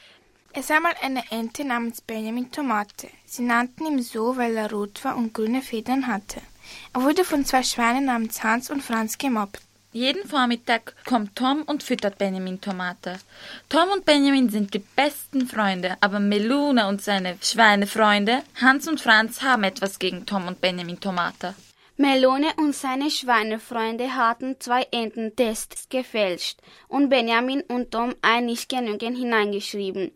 Es 0.53 0.69
war 0.69 0.81
mal 0.81 0.93
eine 1.01 1.23
Ente 1.31 1.63
namens 1.63 2.01
Benjamin 2.01 2.51
Tomate. 2.51 3.07
Sie 3.25 3.43
nannten 3.43 3.85
ihn 3.85 4.01
so, 4.01 4.35
weil 4.35 4.57
er 4.57 4.69
rot 4.69 5.03
war 5.05 5.15
und 5.15 5.33
grüne 5.33 5.61
Federn 5.61 6.07
hatte. 6.07 6.41
Er 6.93 7.03
wurde 7.03 7.23
von 7.23 7.45
zwei 7.45 7.63
Schweinen 7.63 8.05
namens 8.05 8.43
Hans 8.43 8.69
und 8.69 8.83
Franz 8.83 9.17
gemobbt. 9.17 9.61
Jeden 9.93 10.27
Vormittag 10.27 10.93
kommt 11.05 11.37
Tom 11.37 11.63
und 11.63 11.83
füttert 11.83 12.17
Benjamin 12.17 12.59
Tomate. 12.59 13.19
Tom 13.69 13.89
und 13.93 14.05
Benjamin 14.05 14.49
sind 14.49 14.73
die 14.73 14.79
besten 14.79 15.47
Freunde, 15.47 15.95
aber 16.01 16.19
Meluna 16.19 16.89
und 16.89 17.01
seine 17.01 17.37
Schweinefreunde, 17.41 18.43
Hans 18.61 18.87
und 18.89 18.99
Franz, 18.99 19.41
haben 19.41 19.63
etwas 19.63 19.99
gegen 19.99 20.25
Tom 20.25 20.47
und 20.47 20.59
Benjamin 20.59 20.99
Tomate. 20.99 21.55
Melone 21.95 22.47
und 22.57 22.75
seine 22.75 23.09
Schweinefreunde 23.09 24.15
hatten 24.15 24.57
zwei 24.59 24.87
Ententests 24.91 25.87
gefälscht 25.89 26.59
und 26.87 27.09
Benjamin 27.09 27.61
und 27.61 27.91
Tom 27.91 28.15
ein 28.21 28.45
nicht 28.45 28.69
genügend 28.69 29.17
hineingeschrieben. 29.17 30.11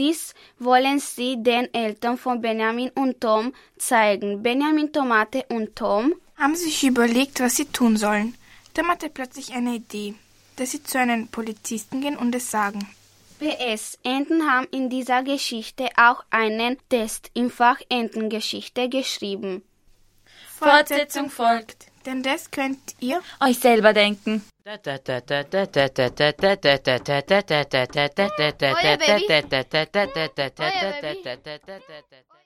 Dies 0.00 0.32
wollen 0.58 0.98
sie 0.98 1.42
den 1.42 1.72
Eltern 1.74 2.16
von 2.16 2.40
Benjamin 2.40 2.88
und 2.94 3.20
Tom 3.20 3.52
zeigen. 3.76 4.42
Benjamin, 4.42 4.90
Tomate 4.90 5.44
und 5.50 5.76
Tom 5.76 6.14
haben 6.38 6.56
sich 6.56 6.82
überlegt, 6.84 7.38
was 7.40 7.56
sie 7.56 7.66
tun 7.66 7.98
sollen. 7.98 8.34
Tom 8.72 8.88
hatte 8.88 9.10
plötzlich 9.10 9.52
eine 9.52 9.74
Idee, 9.74 10.14
dass 10.56 10.70
sie 10.70 10.82
zu 10.82 10.98
einem 10.98 11.28
Polizisten 11.28 12.00
gehen 12.00 12.16
und 12.16 12.34
es 12.34 12.50
sagen. 12.50 12.88
PS. 13.40 13.98
Enten 14.02 14.50
haben 14.50 14.68
in 14.70 14.88
dieser 14.88 15.22
Geschichte 15.22 15.90
auch 15.98 16.24
einen 16.30 16.78
Test 16.88 17.30
im 17.34 17.50
Fach 17.50 17.80
Entengeschichte 17.90 18.88
geschrieben. 18.88 19.62
Fortsetzung 20.58 21.28
folgt, 21.28 21.89
denn 22.06 22.22
das 22.22 22.50
könnt 22.50 22.78
ihr 23.00 23.20
euch 23.40 23.58
selber 23.58 23.92
denken. 23.92 24.42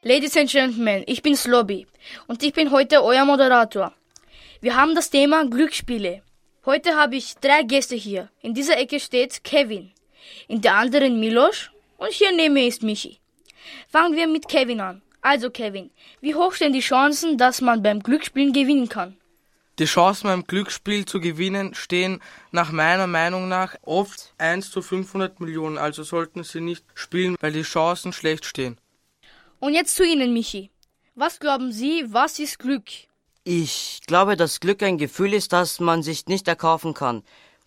Ladies 0.03 0.37
and 0.37 0.51
Gentlemen, 0.51 1.05
ich 1.07 1.23
bin 1.23 1.37
Slobby 1.37 1.87
und 2.27 2.43
ich 2.43 2.53
bin 2.53 2.71
heute 2.71 3.03
euer 3.03 3.25
Moderator. 3.25 3.93
Wir 4.61 4.77
haben 4.77 4.95
das 4.95 5.11
Thema 5.11 5.45
Glücksspiele. 5.47 6.23
Heute 6.67 6.97
habe 6.97 7.17
ich 7.17 7.35
drei 7.37 7.62
Gäste 7.62 7.95
hier. 7.95 8.31
In 8.40 8.55
dieser 8.55 8.79
Ecke 8.79 8.99
steht 8.99 9.45
Kevin, 9.45 9.93
in 10.49 10.62
der 10.62 10.75
anderen 10.77 11.21
Milos 11.21 11.71
und 11.99 12.12
hier 12.12 12.33
neben 12.33 12.55
mir 12.55 12.67
ist 12.67 12.83
Michi. 12.83 13.19
Fangen 13.88 14.17
wir 14.17 14.27
mit 14.27 14.49
Kevin 14.49 14.81
an. 14.81 15.03
Also 15.21 15.51
Kevin, 15.51 15.90
wie 16.21 16.35
hoch 16.35 16.53
stehen 16.53 16.73
die 16.73 16.81
Chancen, 16.81 17.38
dass 17.38 17.61
man 17.61 17.83
beim 17.83 18.03
Glücksspielen 18.03 18.53
gewinnen 18.53 18.88
kann? 18.88 19.17
Die 19.81 19.87
Chancen 19.87 20.29
beim 20.29 20.45
Glücksspiel 20.45 21.05
zu 21.05 21.19
gewinnen 21.19 21.75
stehen 21.75 22.21
nach 22.53 22.71
meiner 22.71 23.09
Meinung 23.09 23.49
nach 23.49 23.75
oft 23.83 24.33
1 24.39 24.71
zu 24.71 24.83
500 24.83 25.41
Millionen, 25.41 25.79
also 25.79 26.05
sollten 26.05 26.45
Sie 26.45 26.61
nicht 26.61 26.85
spielen, 26.95 27.37
weil 27.41 27.53
die 27.53 27.63
Chancen 27.63 28.13
schlecht 28.13 28.45
stehen. 28.45 28.79
Und 29.59 29.75
jetzt 29.75 29.97
zu 29.97 30.05
Ihnen, 30.05 30.33
Michi. 30.33 30.71
Was 31.17 31.41
glauben 31.41 31.73
Sie, 31.73 32.05
was 32.09 32.39
ist 32.39 32.61
Glück? 32.61 32.85
Ich 33.43 34.01
glaube, 34.07 34.37
dass 34.37 34.61
Glück 34.61 34.83
ein 34.83 34.97
Gefühl 34.97 35.35
ist, 35.35 35.53
das 35.53 35.81
man 35.81 36.03
sich 36.03 36.27
nicht 36.27 36.47
erkaufen 36.47 36.95
kann 36.95 37.25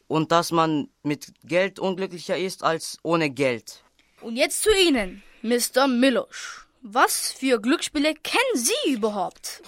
und 0.08 0.32
dass 0.32 0.52
man 0.52 0.90
mit 1.04 1.34
Geld 1.44 1.78
unglücklicher 1.78 2.38
ist 2.38 2.64
als 2.64 2.98
ohne 3.04 3.30
Geld. 3.30 3.84
Und 4.22 4.38
jetzt 4.38 4.64
zu 4.64 4.70
Ihnen, 4.74 5.24
Mr. 5.42 5.88
Milosch. 5.88 6.68
Was 6.82 7.34
für 7.34 7.60
Glücksspiele 7.60 8.14
kennen 8.16 8.56
Sie 8.56 8.94
überhaupt? 8.94 9.62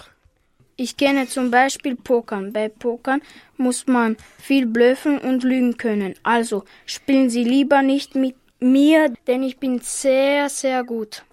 Ich 0.79 0.95
kenne 0.95 1.27
zum 1.27 1.51
Beispiel 1.51 1.97
Pokern. 1.97 2.53
Bei 2.53 2.69
Pokern 2.69 3.21
muss 3.57 3.85
man 3.85 4.15
viel 4.37 4.65
blöffen 4.65 5.17
und 5.17 5.43
lügen 5.43 5.75
können. 5.75 6.15
Also 6.23 6.63
spielen 6.85 7.29
Sie 7.29 7.43
lieber 7.43 7.81
nicht 7.81 8.15
mit 8.15 8.37
mir, 8.61 9.13
denn 9.27 9.43
ich 9.43 9.57
bin 9.57 9.81
sehr, 9.81 10.47
sehr 10.47 10.85
gut. 10.85 11.23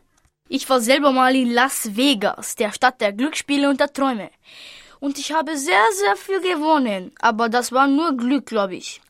Ich 0.48 0.68
war 0.68 0.80
selber 0.80 1.12
mal 1.12 1.36
in 1.36 1.52
Las 1.52 1.94
Vegas, 1.94 2.56
der 2.56 2.72
Stadt 2.72 3.00
der 3.00 3.12
Glücksspiele 3.12 3.70
und 3.70 3.78
der 3.78 3.92
Träume. 3.92 4.30
Und 4.98 5.16
ich 5.16 5.30
habe 5.30 5.56
sehr, 5.56 5.86
sehr 5.92 6.16
viel 6.16 6.40
gewonnen. 6.40 7.12
Aber 7.20 7.48
das 7.48 7.70
war 7.70 7.86
nur 7.86 8.16
Glück, 8.16 8.46
glaube 8.46 8.74
ich. 8.74 9.00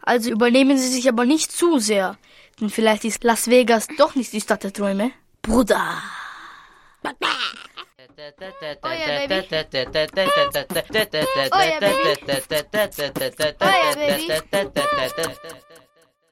Also 0.00 0.30
übernehmen 0.30 0.78
Sie 0.78 0.86
sich 0.86 1.08
aber 1.08 1.24
nicht 1.24 1.50
zu 1.50 1.80
sehr. 1.80 2.16
Denn 2.60 2.70
vielleicht 2.70 3.04
ist 3.04 3.24
Las 3.24 3.50
Vegas 3.50 3.88
doch 3.98 4.14
nicht 4.14 4.32
die 4.32 4.40
Stadt 4.40 4.62
der 4.62 4.72
Träume. 4.72 5.10
Bruder. 5.42 5.82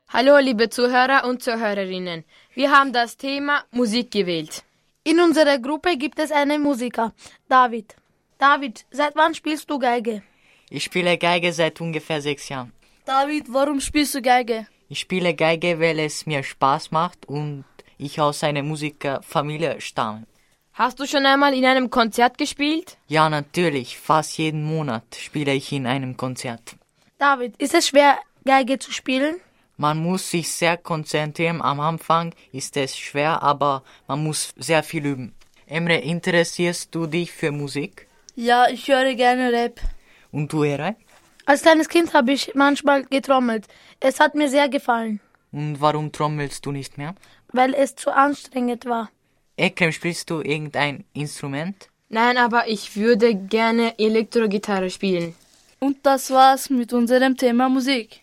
Hallo, 0.09 0.38
liebe 0.38 0.68
Zuhörer 0.68 1.24
und 1.24 1.42
Zuhörerinnen. 1.42 2.24
Wir 2.55 2.70
haben 2.70 2.92
das 2.92 3.16
Thema 3.16 3.64
Musik 3.70 4.11
gewählt. 4.11 4.62
In 5.03 5.18
unserer 5.20 5.59
Gruppe 5.59 5.96
gibt 5.96 6.18
es 6.18 6.31
einen 6.31 6.62
Musiker, 6.62 7.12
David. 7.48 7.96
David, 8.38 8.85
seit 8.90 9.16
wann 9.16 9.35
spielst 9.35 9.68
du 9.70 9.79
Geige? 9.79 10.22
Ich 10.68 10.85
spiele 10.85 11.18
Geige 11.18 11.53
seit 11.53 11.81
ungefähr 11.81 12.20
sechs 12.20 12.48
Jahren. 12.48 12.72
David, 13.05 13.53
warum 13.53 13.81
spielst 13.81 14.14
du 14.14 14.22
Geige? 14.22 14.66
Ich 14.88 15.00
spiele 15.00 15.35
Geige, 15.35 15.81
weil 15.81 15.98
es 15.98 16.26
mir 16.26 16.42
Spaß 16.42 16.92
macht 16.92 17.26
und 17.26 17.64
ich 17.98 18.20
aus 18.20 18.44
einer 18.44 18.62
Musikerfamilie 18.62 19.81
stamme. 19.81 20.26
Hast 20.81 20.99
du 20.99 21.07
schon 21.07 21.27
einmal 21.27 21.53
in 21.53 21.66
einem 21.66 21.90
Konzert 21.90 22.38
gespielt? 22.38 22.97
Ja, 23.07 23.29
natürlich. 23.29 23.99
Fast 23.99 24.38
jeden 24.38 24.64
Monat 24.64 25.05
spiele 25.14 25.53
ich 25.53 25.71
in 25.73 25.87
einem 25.87 26.16
Konzert. 26.16 26.75
David, 27.19 27.55
ist 27.59 27.75
es 27.75 27.88
schwer, 27.88 28.16
Geige 28.47 28.79
zu 28.79 28.90
spielen? 28.90 29.37
Man 29.77 29.99
muss 29.99 30.31
sich 30.31 30.51
sehr 30.51 30.79
konzentrieren. 30.79 31.61
Am 31.61 31.81
Anfang 31.81 32.35
ist 32.51 32.79
es 32.79 32.97
schwer, 32.97 33.43
aber 33.43 33.83
man 34.09 34.25
muss 34.25 34.55
sehr 34.57 34.83
viel 34.83 35.05
üben. 35.05 35.35
Emre, 35.66 35.97
interessierst 35.97 36.95
du 36.95 37.07
dich 37.07 37.31
für 37.31 37.53
Musik? 37.53 38.09
Ja, 38.35 38.66
ich 38.71 38.88
höre 38.88 39.14
gerne 39.16 39.53
Rap. 39.53 39.83
Und 40.33 40.51
du, 40.51 40.62
Eray? 40.62 40.97
Als 41.45 41.61
kleines 41.61 41.90
Kind 41.90 42.14
habe 42.14 42.33
ich 42.33 42.55
manchmal 42.55 43.05
getrommelt. 43.05 43.66
Es 44.01 44.19
hat 44.19 44.35
mir 44.35 44.49
sehr 44.49 44.71
gefallen. 44.71 45.21
Und 45.53 45.83
warum 45.83 46.11
trommelst 46.11 46.64
du 46.64 46.73
nicht 46.73 46.97
mehr? 46.97 47.14
Weil 47.53 47.75
es 47.75 47.97
zu 47.97 48.11
anstrengend 48.11 48.87
war. 48.87 49.11
Ekrem, 49.61 49.92
spielst 49.92 50.31
du 50.31 50.40
irgendein 50.40 51.05
Instrument? 51.12 51.88
Nein, 52.09 52.38
aber 52.38 52.66
ich 52.66 52.96
würde 52.96 53.35
gerne 53.35 53.99
Elektrogitarre 53.99 54.88
spielen. 54.88 55.35
Und 55.81 55.99
das 56.03 56.31
war's 56.31 56.70
mit 56.70 56.92
unserem 56.94 57.37
Thema 57.37 57.68
Musik. 57.68 58.23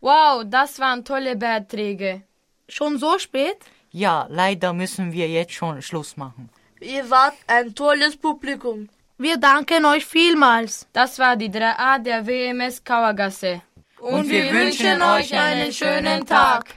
Wow, 0.00 0.44
das 0.44 0.78
waren 0.78 1.02
tolle 1.02 1.34
Beiträge. 1.36 2.22
Schon 2.68 2.98
so 2.98 3.18
spät? 3.18 3.56
Ja, 3.90 4.26
leider 4.28 4.74
müssen 4.74 5.12
wir 5.12 5.28
jetzt 5.28 5.54
schon 5.54 5.80
Schluss 5.80 6.16
machen. 6.18 6.50
Ihr 6.80 7.08
wart 7.08 7.36
ein 7.46 7.74
tolles 7.74 8.16
Publikum. 8.18 8.88
Wir 9.16 9.38
danken 9.38 9.86
euch 9.86 10.04
vielmals. 10.04 10.86
Das 10.92 11.18
war 11.18 11.36
die 11.36 11.48
3a 11.48 12.02
der 12.02 12.26
WMS 12.26 12.84
Kauergasse. 12.84 13.62
Und 13.98 14.28
wir 14.28 14.52
wünschen 14.52 15.00
euch 15.00 15.32
einen 15.32 15.72
schönen 15.72 16.26
Tag. 16.26 16.76